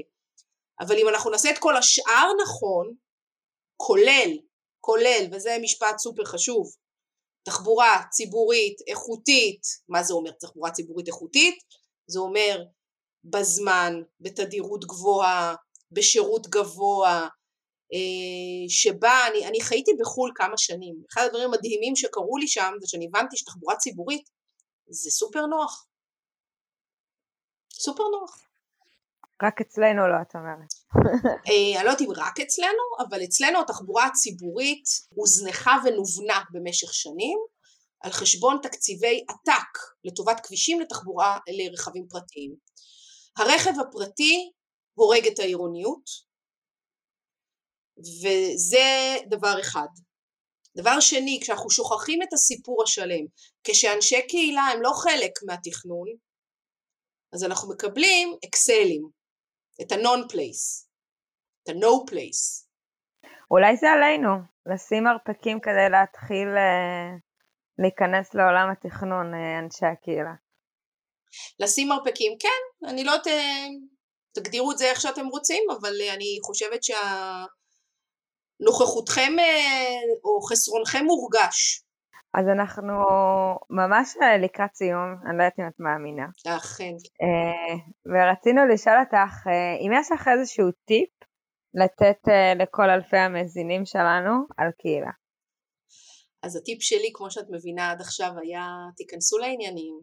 אבל 0.81 0.99
אם 0.99 1.09
אנחנו 1.09 1.31
נעשה 1.31 1.51
את 1.51 1.59
כל 1.59 1.77
השאר 1.77 2.29
נכון, 2.43 2.95
כולל, 3.77 4.31
כולל, 4.81 5.27
וזה 5.33 5.57
משפט 5.63 5.99
סופר 5.99 6.25
חשוב, 6.25 6.77
תחבורה 7.49 8.03
ציבורית 8.11 8.77
איכותית, 8.87 9.63
מה 9.89 10.03
זה 10.03 10.15
אומר 10.15 10.31
תחבורה 10.31 10.71
ציבורית 10.71 11.07
איכותית? 11.09 11.59
זה 12.07 12.19
אומר 12.19 12.65
בזמן, 13.25 13.93
בתדירות 14.21 14.85
גבוהה, 14.85 15.55
בשירות 15.93 16.47
גבוה, 16.47 17.29
אה, 17.93 18.69
שבה 18.69 19.27
אני, 19.31 19.47
אני 19.47 19.61
חייתי 19.61 19.91
בחו"ל 20.01 20.33
כמה 20.35 20.59
שנים. 20.59 21.03
אחד 21.13 21.23
הדברים 21.27 21.45
המדהימים 21.45 21.97
שקרו 21.97 22.39
לי 22.39 22.49
שם 22.49 22.73
זה 22.81 22.87
שאני 22.89 23.07
הבנתי 23.09 23.37
שתחבורה 23.37 23.77
ציבורית 23.77 24.31
זה 24.89 25.11
סופר 25.11 25.47
נוח. 25.47 25.87
סופר 27.73 28.05
נוח. 28.21 28.49
רק 29.43 29.61
אצלנו 29.61 30.09
לא, 30.09 30.23
את 30.23 30.35
אומרת. 30.35 30.78
אה, 31.49 31.77
אני 31.77 31.85
לא 31.85 31.91
יודעת 31.91 32.01
אם 32.01 32.13
רק 32.17 32.41
אצלנו, 32.41 33.09
אבל 33.09 33.25
אצלנו 33.25 33.61
התחבורה 33.61 34.07
הציבורית 34.07 34.85
הוזנחה 35.15 35.77
ונובנה 35.85 36.41
במשך 36.53 36.95
שנים 36.95 37.39
על 38.01 38.13
חשבון 38.13 38.59
תקציבי 38.63 39.25
עתק 39.29 39.79
לטובת 40.05 40.41
כבישים 40.43 40.81
לתחבורה 40.81 41.39
לרכבים 41.49 42.07
פרטיים. 42.09 42.55
הרכב 43.37 43.73
הפרטי 43.81 44.51
הורג 44.95 45.27
את 45.27 45.39
העירוניות, 45.39 46.29
וזה 47.99 49.17
דבר 49.31 49.61
אחד. 49.61 49.89
דבר 50.77 51.01
שני, 51.01 51.39
כשאנחנו 51.43 51.71
שוכחים 51.71 52.23
את 52.23 52.33
הסיפור 52.33 52.83
השלם, 52.83 53.25
כשאנשי 53.65 54.27
קהילה 54.29 54.63
הם 54.63 54.83
לא 54.83 54.93
חלק 54.95 55.33
מהתכנון, 55.47 56.09
אז 57.33 57.45
אנחנו 57.45 57.69
מקבלים 57.69 58.37
אקסלים, 58.45 59.09
את 59.83 59.93
ה-non 59.93 60.33
place, 60.33 60.88
את 61.71 61.75
ה-no 61.75 62.11
place. 62.11 62.69
אולי 63.51 63.77
זה 63.77 63.91
עלינו, 63.91 64.29
לשים 64.67 65.05
מרפקים 65.05 65.61
כדי 65.61 65.89
להתחיל 65.91 66.49
אה, 66.49 67.11
להיכנס 67.79 68.35
לעולם 68.35 68.71
התכנון, 68.71 69.35
אה, 69.35 69.59
אנשי 69.59 69.87
הקהילה. 69.87 70.35
לשים 71.61 71.89
מרפקים, 71.89 72.33
כן, 72.41 72.89
אני 72.89 73.05
לא 73.05 73.11
יודעת, 73.11 73.27
אה, 73.27 73.67
תגדירו 74.35 74.73
את 74.73 74.79
זה 74.79 74.85
איך 74.85 75.01
שאתם 75.01 75.27
רוצים, 75.27 75.63
אבל 75.81 75.93
אני 76.15 76.39
חושבת 76.47 76.81
שהנוכחותכם 78.61 79.33
או 80.25 80.41
חסרונכם 80.41 81.05
מורגש. 81.05 81.85
אז 82.35 82.45
אנחנו 82.49 82.95
ממש 83.71 84.15
לקראת 84.45 84.75
סיום, 84.75 85.15
אני 85.27 85.39
לא 85.39 85.43
יודעת 85.43 85.59
אם 85.59 85.67
את 85.67 85.75
מאמינה. 85.79 86.27
אכן. 86.57 86.95
ורצינו 88.07 88.67
לשאול 88.67 88.97
אותך, 89.01 89.47
אם 89.87 89.91
יש 90.01 90.13
לך 90.13 90.29
איזשהו 90.29 90.67
טיפ 90.85 91.18
לתת 91.83 92.21
לכל 92.63 92.91
אלפי 92.91 93.17
המאזינים 93.17 93.87
שלנו 93.87 94.33
על 94.57 94.71
קהילה. 94.79 95.11
אז 96.43 96.57
הטיפ 96.57 96.83
שלי, 96.83 97.11
כמו 97.15 97.31
שאת 97.31 97.47
מבינה 97.51 97.91
עד 97.91 98.01
עכשיו, 98.01 98.31
היה 98.43 98.67
תיכנסו 98.97 99.39
לעניינים. 99.39 100.01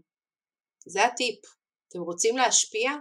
זה 0.87 1.05
הטיפ. 1.05 1.39
אתם 1.89 1.99
רוצים 1.99 2.37
להשפיע? 2.37 2.91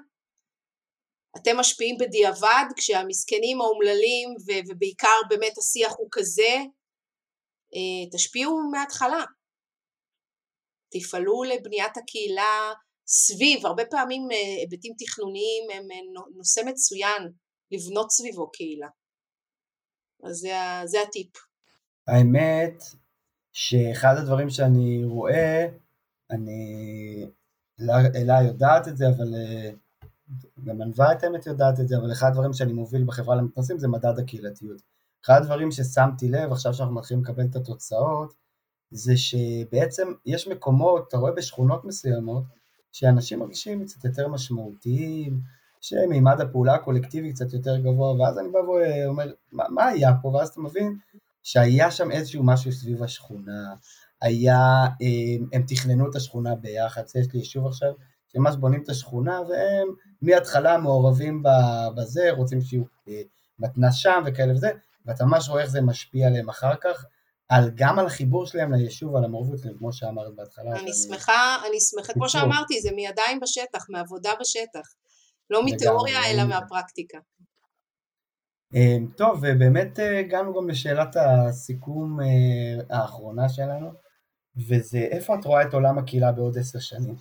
אתם 1.36 1.56
משפיעים 1.56 1.96
בדיעבד 2.00 2.64
כשהמסכנים 2.76 3.60
האומללים 3.60 4.28
ובעיקר 4.68 5.18
באמת 5.28 5.58
השיח 5.58 5.92
הוא 5.98 6.08
כזה, 6.12 6.54
אה, 7.74 8.10
תשפיעו 8.12 8.70
מההתחלה. 8.72 9.24
תפעלו 10.92 11.42
לבניית 11.42 11.96
הקהילה 11.96 12.72
סביב, 13.06 13.66
הרבה 13.66 13.84
פעמים 13.90 14.22
אה, 14.32 14.56
היבטים 14.60 14.92
תכנוניים 14.98 15.70
הם 15.72 15.90
אה, 15.90 16.22
נושא 16.36 16.60
מצוין 16.66 17.22
לבנות 17.70 18.10
סביבו 18.10 18.50
קהילה. 18.50 18.88
אז 20.24 20.36
זה, 20.36 20.52
זה 20.84 20.98
הטיפ. 21.08 21.30
האמת 22.06 22.82
שאחד 23.52 24.16
הדברים 24.18 24.50
שאני 24.50 25.04
רואה, 25.04 25.66
אני, 26.30 27.26
אלה 27.90 28.42
יודעת 28.42 28.88
את 28.88 28.96
זה, 28.96 29.08
אבל 29.08 29.34
גם 30.64 30.82
ענווה 30.82 31.12
את 31.12 31.22
האמת 31.22 31.46
יודעת 31.46 31.80
את 31.80 31.88
זה, 31.88 31.96
אבל 31.96 32.12
אחד 32.12 32.28
הדברים 32.28 32.52
שאני 32.52 32.72
מוביל 32.72 33.04
בחברה 33.04 33.36
למתנסים 33.36 33.78
זה 33.78 33.88
מדד 33.88 34.18
הקהילתיות. 34.18 34.82
אחד 35.24 35.40
הדברים 35.42 35.70
ששמתי 35.70 36.28
לב, 36.28 36.52
עכשיו 36.52 36.74
שאנחנו 36.74 36.94
מתחילים 36.94 37.24
לקבל 37.24 37.44
את 37.50 37.56
התוצאות, 37.56 38.34
זה 38.90 39.16
שבעצם 39.16 40.12
יש 40.26 40.48
מקומות, 40.48 41.08
אתה 41.08 41.16
רואה 41.16 41.32
בשכונות 41.32 41.84
מסוימות, 41.84 42.44
שאנשים 42.92 43.38
מרגישים 43.38 43.84
קצת 43.84 44.04
יותר 44.04 44.28
משמעותיים, 44.28 45.40
שמימד 45.84 46.40
הפעולה 46.40 46.74
הקולקטיבי 46.74 47.32
קצת 47.32 47.52
יותר 47.52 47.76
גבוה, 47.76 48.14
ואז 48.14 48.38
אני 48.38 48.48
בא 48.48 48.58
ואומר, 48.58 49.32
מה, 49.52 49.64
מה 49.68 49.86
היה 49.86 50.10
פה? 50.22 50.28
ואז 50.28 50.48
אתה 50.48 50.60
מבין 50.60 50.96
שהיה 51.42 51.90
שם 51.90 52.10
איזשהו 52.10 52.42
משהו 52.44 52.72
סביב 52.72 53.02
השכונה, 53.02 53.74
היה, 54.22 54.58
הם, 55.00 55.48
הם 55.52 55.62
תכננו 55.66 56.10
את 56.10 56.16
השכונה 56.16 56.54
ביחד, 56.54 57.02
יש 57.02 57.26
לי 57.32 57.38
יישוב 57.38 57.66
עכשיו, 57.66 57.92
שממש 58.32 58.56
בונים 58.56 58.82
את 58.82 58.88
השכונה, 58.88 59.40
והם 59.40 59.88
מההתחלה 60.22 60.78
מעורבים 60.78 61.42
בזה, 61.96 62.30
רוצים 62.30 62.60
שיהיו 62.60 62.82
אה, 63.08 63.22
מתנ"ס 63.58 63.94
שם 63.94 64.22
וכאלה 64.26 64.52
וזה, 64.52 64.70
ואתה 65.06 65.24
ממש 65.24 65.48
רואה 65.48 65.62
איך 65.62 65.70
זה 65.70 65.80
משפיע 65.80 66.26
עליהם 66.26 66.48
אחר 66.48 66.74
כך, 66.80 67.04
על, 67.48 67.70
גם 67.74 67.98
על 67.98 68.06
החיבור 68.06 68.46
שלהם 68.46 68.72
ליישוב, 68.72 69.16
על 69.16 69.24
המעורבות 69.24 69.58
שלהם, 69.58 69.78
כמו 69.78 69.92
שאמרת 69.92 70.34
בהתחלה. 70.34 70.80
אני 70.80 70.92
שמחה, 70.92 71.56
אני 71.68 71.80
שמחה, 71.80 72.12
כמו 72.12 72.28
שאמרתי, 72.28 72.80
זה 72.80 72.90
מידיים 72.92 73.40
בשטח, 73.40 73.86
מעבודה 73.90 74.30
בשטח. 74.40 74.94
לא 75.50 75.64
מתיאוריה, 75.64 76.30
אלא 76.30 76.44
מהפרקטיקה. 76.44 77.18
אמ, 78.74 79.06
טוב, 79.16 79.38
ובאמת 79.42 79.98
אה, 79.98 80.18
הגענו 80.20 80.54
גם 80.54 80.68
לשאלת 80.68 81.16
הסיכום 81.16 82.20
אה, 82.20 82.96
האחרונה 82.98 83.48
שלנו, 83.48 83.90
וזה 84.68 84.98
איפה 84.98 85.34
את 85.34 85.44
רואה 85.44 85.62
את 85.62 85.74
עולם 85.74 85.98
הקהילה 85.98 86.32
בעוד 86.32 86.58
עשר 86.58 86.78
שנים? 86.78 87.14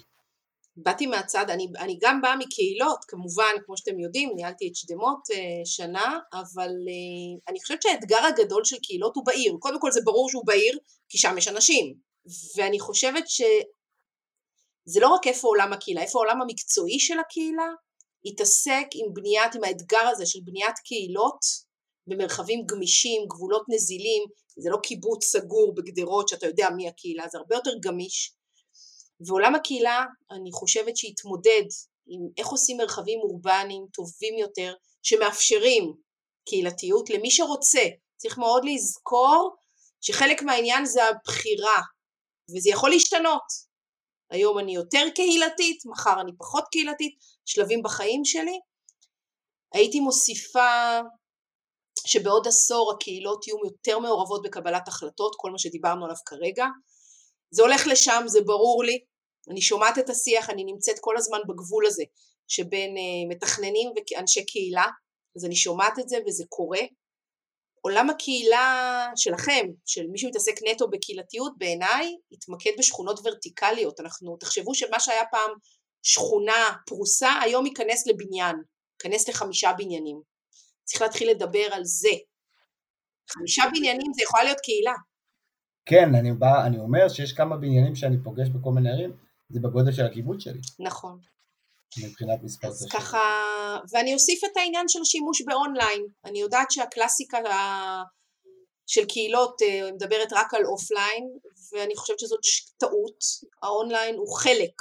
באתי 0.77 1.07
מהצד, 1.07 1.49
אני, 1.49 1.67
אני 1.79 1.97
גם 2.01 2.21
באה 2.21 2.35
מקהילות, 2.35 3.05
כמובן, 3.07 3.51
כמו 3.65 3.77
שאתם 3.77 3.99
יודעים, 3.99 4.31
ניהלתי 4.35 4.67
את 4.67 4.75
שדמות 4.75 5.19
uh, 5.31 5.35
שנה, 5.65 6.19
אבל 6.33 6.69
uh, 6.69 7.41
אני 7.49 7.59
חושבת 7.61 7.81
שהאתגר 7.81 8.25
הגדול 8.25 8.65
של 8.65 8.77
קהילות 8.83 9.15
הוא 9.15 9.25
בעיר. 9.25 9.55
קודם 9.59 9.79
כל 9.79 9.91
זה 9.91 10.01
ברור 10.03 10.29
שהוא 10.29 10.45
בעיר, 10.45 10.77
כי 11.09 11.17
שם 11.17 11.35
יש 11.37 11.47
אנשים. 11.47 11.95
ואני 12.57 12.79
חושבת 12.79 13.23
שזה 13.27 14.99
לא 15.01 15.07
רק 15.07 15.27
איפה 15.27 15.47
עולם 15.47 15.73
הקהילה, 15.73 16.01
איפה 16.01 16.19
העולם 16.19 16.41
המקצועי 16.41 16.99
של 16.99 17.19
הקהילה, 17.19 17.67
יתעסק 18.25 18.87
עם 18.93 19.13
בניית, 19.13 19.55
עם 19.55 19.63
האתגר 19.63 20.07
הזה 20.11 20.25
של 20.25 20.39
בניית 20.43 20.75
קהילות 20.85 21.39
במרחבים 22.07 22.65
גמישים, 22.65 23.25
גבולות 23.27 23.63
נזילים, 23.69 24.23
זה 24.57 24.69
לא 24.69 24.77
קיבוץ 24.83 25.25
סגור 25.25 25.75
בגדרות 25.75 26.29
שאתה 26.29 26.47
יודע 26.47 26.67
מי 26.75 26.87
הקהילה, 26.87 27.27
זה 27.31 27.37
הרבה 27.37 27.55
יותר 27.55 27.71
גמיש. 27.79 28.33
ועולם 29.27 29.55
הקהילה, 29.55 30.05
אני 30.31 30.51
חושבת 30.51 30.97
שיתמודד 30.97 31.63
עם 32.07 32.21
איך 32.37 32.47
עושים 32.47 32.77
מרחבים 32.77 33.19
אורבניים 33.19 33.85
טובים 33.93 34.37
יותר, 34.37 34.73
שמאפשרים 35.03 35.93
קהילתיות 36.45 37.09
למי 37.09 37.31
שרוצה. 37.31 37.83
צריך 38.17 38.37
מאוד 38.37 38.65
לזכור 38.65 39.55
שחלק 40.01 40.41
מהעניין 40.41 40.85
זה 40.85 41.03
הבחירה, 41.03 41.81
וזה 42.55 42.69
יכול 42.69 42.89
להשתנות. 42.89 43.43
היום 44.31 44.59
אני 44.59 44.75
יותר 44.75 45.05
קהילתית, 45.15 45.85
מחר 45.85 46.21
אני 46.21 46.31
פחות 46.37 46.63
קהילתית, 46.71 47.15
שלבים 47.45 47.83
בחיים 47.83 48.25
שלי. 48.25 48.59
הייתי 49.73 49.99
מוסיפה 49.99 50.99
שבעוד 52.07 52.47
עשור 52.47 52.91
הקהילות 52.91 53.47
יהיו 53.47 53.57
יותר 53.65 53.99
מעורבות 53.99 54.41
בקבלת 54.41 54.87
החלטות, 54.87 55.35
כל 55.37 55.51
מה 55.51 55.59
שדיברנו 55.59 56.05
עליו 56.05 56.17
כרגע. 56.25 56.65
זה 57.51 57.63
הולך 57.63 57.87
לשם, 57.87 58.23
זה 58.25 58.41
ברור 58.41 58.83
לי. 58.83 58.99
אני 59.49 59.61
שומעת 59.61 59.99
את 59.99 60.09
השיח, 60.09 60.49
אני 60.49 60.63
נמצאת 60.63 60.95
כל 60.99 61.17
הזמן 61.17 61.39
בגבול 61.47 61.85
הזה 61.85 62.03
שבין 62.47 62.95
uh, 62.95 63.35
מתכננים 63.35 63.91
ואנשי 64.11 64.45
קהילה, 64.45 64.85
אז 65.37 65.45
אני 65.45 65.55
שומעת 65.55 65.99
את 65.99 66.09
זה 66.09 66.17
וזה 66.27 66.43
קורה. 66.49 66.81
עולם 67.81 68.09
הקהילה 68.09 69.07
שלכם, 69.15 69.67
של 69.85 70.07
מי 70.07 70.17
שמתעסק 70.17 70.55
נטו 70.67 70.87
בקהילתיות, 70.89 71.53
בעיניי 71.57 72.15
התמקד 72.31 72.71
בשכונות 72.79 73.19
ורטיקליות. 73.23 73.99
אנחנו, 73.99 74.37
תחשבו 74.39 74.75
שמה 74.75 74.99
שהיה 74.99 75.23
פעם 75.31 75.51
שכונה 76.03 76.75
פרוסה, 76.87 77.39
היום 77.41 77.65
ייכנס 77.65 78.07
לבניין, 78.07 78.55
ייכנס 78.93 79.29
לחמישה 79.29 79.71
בניינים. 79.77 80.21
צריך 80.83 81.01
להתחיל 81.01 81.29
לדבר 81.29 81.67
על 81.71 81.85
זה. 81.85 82.09
חמישה 83.29 83.63
בניינים 83.75 84.13
זה 84.13 84.23
יכולה 84.23 84.43
להיות 84.43 84.59
קהילה. 84.59 84.93
כן, 85.85 86.15
אני, 86.15 86.33
בוא, 86.33 86.65
אני 86.65 86.79
אומר 86.79 87.09
שיש 87.09 87.33
כמה 87.33 87.57
בניינים 87.57 87.95
שאני 87.95 88.17
פוגש 88.23 88.49
בכל 88.49 88.71
מיני 88.71 88.89
ערים, 88.89 89.17
זה 89.49 89.59
בגודל 89.59 89.91
של 89.91 90.05
הקיבוץ 90.05 90.43
שלי. 90.43 90.59
נכון. 90.79 91.19
מבחינת 92.03 92.39
מספר 92.43 92.67
אז 92.67 92.83
תושבים. 92.83 93.01
ככה, 93.01 93.19
ואני 93.91 94.13
אוסיף 94.13 94.43
את 94.43 94.57
העניין 94.57 94.87
של 94.87 95.01
השימוש 95.01 95.41
באונליין. 95.41 96.05
אני 96.25 96.39
יודעת 96.39 96.71
שהקלאסיקה 96.71 97.37
של 98.87 99.05
קהילות 99.05 99.61
אה, 99.61 99.91
מדברת 99.91 100.33
רק 100.33 100.53
על 100.53 100.65
offline, 100.65 101.23
ואני 101.73 101.95
חושבת 101.95 102.19
שזאת 102.19 102.39
טעות. 102.77 103.19
האונליין 103.63 104.15
הוא 104.15 104.37
חלק 104.37 104.73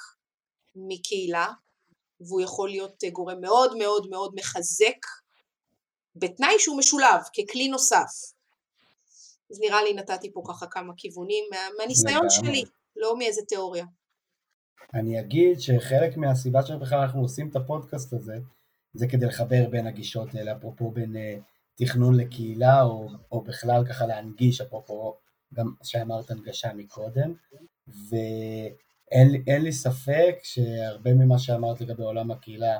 מקהילה, 0.77 1.49
והוא 2.21 2.41
יכול 2.41 2.69
להיות 2.69 3.05
גורם 3.13 3.41
מאוד 3.41 3.77
מאוד 3.77 4.07
מאוד 4.11 4.35
מחזק, 4.35 5.07
בתנאי 6.17 6.55
שהוא 6.59 6.79
משולב, 6.79 7.21
ככלי 7.37 7.69
נוסף. 7.69 8.33
אז 9.51 9.61
נראה 9.61 9.83
לי 9.83 9.95
נתתי 9.95 10.33
פה 10.33 10.43
ככה 10.49 10.67
כמה 10.67 10.93
כיוונים 10.97 11.45
מה, 11.51 11.59
מהניסיון 11.79 12.27
לגמרי. 12.27 12.31
שלי, 12.31 12.65
לא 12.97 13.19
מאיזה 13.19 13.43
תיאוריה. 13.49 13.85
אני 14.95 15.21
אגיד 15.21 15.61
שחלק 15.61 16.17
מהסיבה 16.17 16.63
שבכלל 16.63 16.99
אנחנו 16.99 17.21
עושים 17.21 17.49
את 17.49 17.57
הפודקאסט 17.57 18.13
הזה, 18.13 18.39
זה 18.95 19.07
כדי 19.07 19.27
לחבר 19.27 19.69
בין 19.71 19.87
הגישות 19.87 20.35
האלה, 20.35 20.53
אפרופו 20.57 20.91
בין 20.91 21.17
אה, 21.17 21.37
תכנון 21.75 22.17
לקהילה, 22.17 22.83
או, 22.83 23.09
או 23.33 23.41
בכלל 23.41 23.85
ככה 23.89 24.07
להנגיש, 24.07 24.61
אפרופו 24.61 25.15
גם 25.55 25.75
שאמרת 25.83 26.31
הנגשה 26.31 26.73
מקודם, 26.75 27.35
ואין 27.89 28.75
לי- 29.33 29.43
אין 29.47 29.63
לי 29.63 29.73
ספק 29.73 30.35
שהרבה 30.43 31.15
ממה 31.15 31.39
שאמרת 31.39 31.81
לגבי 31.81 32.03
עולם 32.03 32.31
הקהילה 32.31 32.79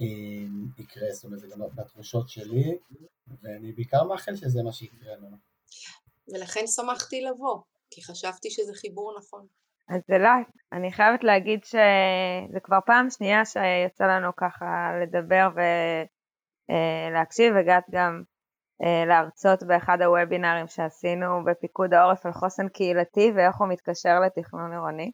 אה, 0.00 0.04
יקרה, 0.78 1.10
זאת 1.12 1.24
אומרת, 1.24 1.38
זה 1.38 1.46
גם 1.52 1.60
בתחושות 1.74 2.28
שלי, 2.28 2.78
ואני 3.42 3.72
בעיקר 3.72 4.04
מאחל 4.04 4.36
שזה 4.36 4.62
מה 4.62 4.72
שיקרה 4.72 5.16
לנו. 5.16 5.36
ולכן 6.28 6.66
שמחתי 6.66 7.20
לבוא, 7.20 7.58
כי 7.90 8.02
חשבתי 8.04 8.50
שזה 8.50 8.74
חיבור 8.74 9.14
נכון. 9.18 9.46
אז 9.88 10.00
אילת, 10.12 10.46
אני 10.72 10.92
חייבת 10.92 11.24
להגיד 11.24 11.64
שזה 11.64 12.60
כבר 12.62 12.78
פעם 12.86 13.10
שנייה 13.10 13.44
שיצא 13.44 14.04
לנו 14.04 14.36
ככה 14.36 14.90
לדבר 15.02 15.48
ולהקשיב, 16.68 17.56
הגעת 17.56 17.84
גם 17.90 18.22
אה, 18.82 19.04
להרצות 19.06 19.62
באחד 19.62 19.98
הוובינרים 20.02 20.66
שעשינו 20.68 21.44
בפיקוד 21.44 21.94
העורף 21.94 22.26
על 22.26 22.32
חוסן 22.32 22.68
קהילתי 22.68 23.32
ואיך 23.36 23.56
הוא 23.56 23.68
מתקשר 23.68 24.20
לתכנון 24.20 24.72
עירוני, 24.72 25.10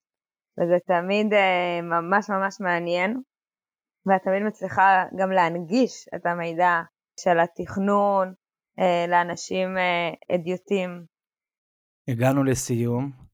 וזה 0.59 0.77
תמיד 0.87 1.33
אה, 1.33 1.81
ממש 1.83 2.31
ממש 2.31 2.57
מעניין, 2.61 3.21
ואת 4.07 4.23
תמיד 4.23 4.43
מצליחה 4.43 5.05
גם 5.19 5.31
להנגיש 5.31 6.09
את 6.15 6.27
המידע 6.27 6.83
של 7.21 7.39
התכנון 7.41 8.35
אה, 8.79 9.07
לאנשים 9.09 9.79
אה, 9.79 10.35
הדיוטים. 10.35 11.05
הגענו 12.09 12.45
לסיום. 12.45 13.25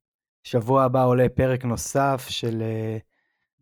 שבוע 0.43 0.85
הבא 0.85 1.05
עולה 1.05 1.29
פרק 1.29 1.65
נוסף 1.65 2.27
של 2.29 2.63
אה, 2.63 2.99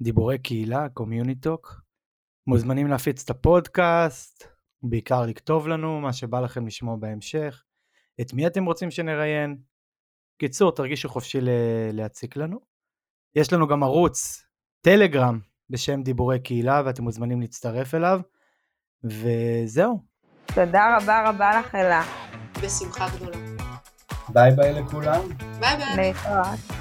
דיבורי 0.01 0.39
קהילה, 0.39 0.89
קומיוניטוק. 0.89 1.83
מוזמנים 2.47 2.87
להפיץ 2.87 3.25
את 3.25 3.31
הפודקאסט, 3.31 4.45
בעיקר 4.83 5.23
לכתוב 5.27 5.69
לנו 5.69 6.01
מה 6.01 6.13
שבא 6.13 6.41
לכם 6.41 6.67
לשמוע 6.67 6.97
בהמשך, 6.97 7.65
את 8.21 8.33
מי 8.33 8.47
אתם 8.47 8.65
רוצים 8.65 8.91
שנראיין. 8.91 9.57
קיצור, 10.39 10.73
תרגישו 10.73 11.09
חופשי 11.09 11.39
להציק 11.93 12.37
לנו. 12.37 12.68
יש 13.35 13.53
לנו 13.53 13.68
גם 13.68 13.83
ערוץ 13.83 14.43
טלגרם 14.81 15.39
בשם 15.70 16.03
דיבורי 16.03 16.39
קהילה 16.41 16.83
ואתם 16.85 17.03
מוזמנים 17.03 17.41
להצטרף 17.41 17.95
אליו. 17.95 18.20
וזהו, 19.05 19.99
תודה 20.55 20.97
רבה 20.97 21.29
רבה 21.29 21.61
לך 21.61 21.74
אלה. 21.74 22.03
בשמחה 22.62 23.07
גדולה. 23.16 23.39
ביי 24.29 24.51
ביי 24.57 24.72
לכולם. 24.72 25.20
ביי 25.61 25.76
ביי. 25.76 25.97
להתראות. 25.97 26.78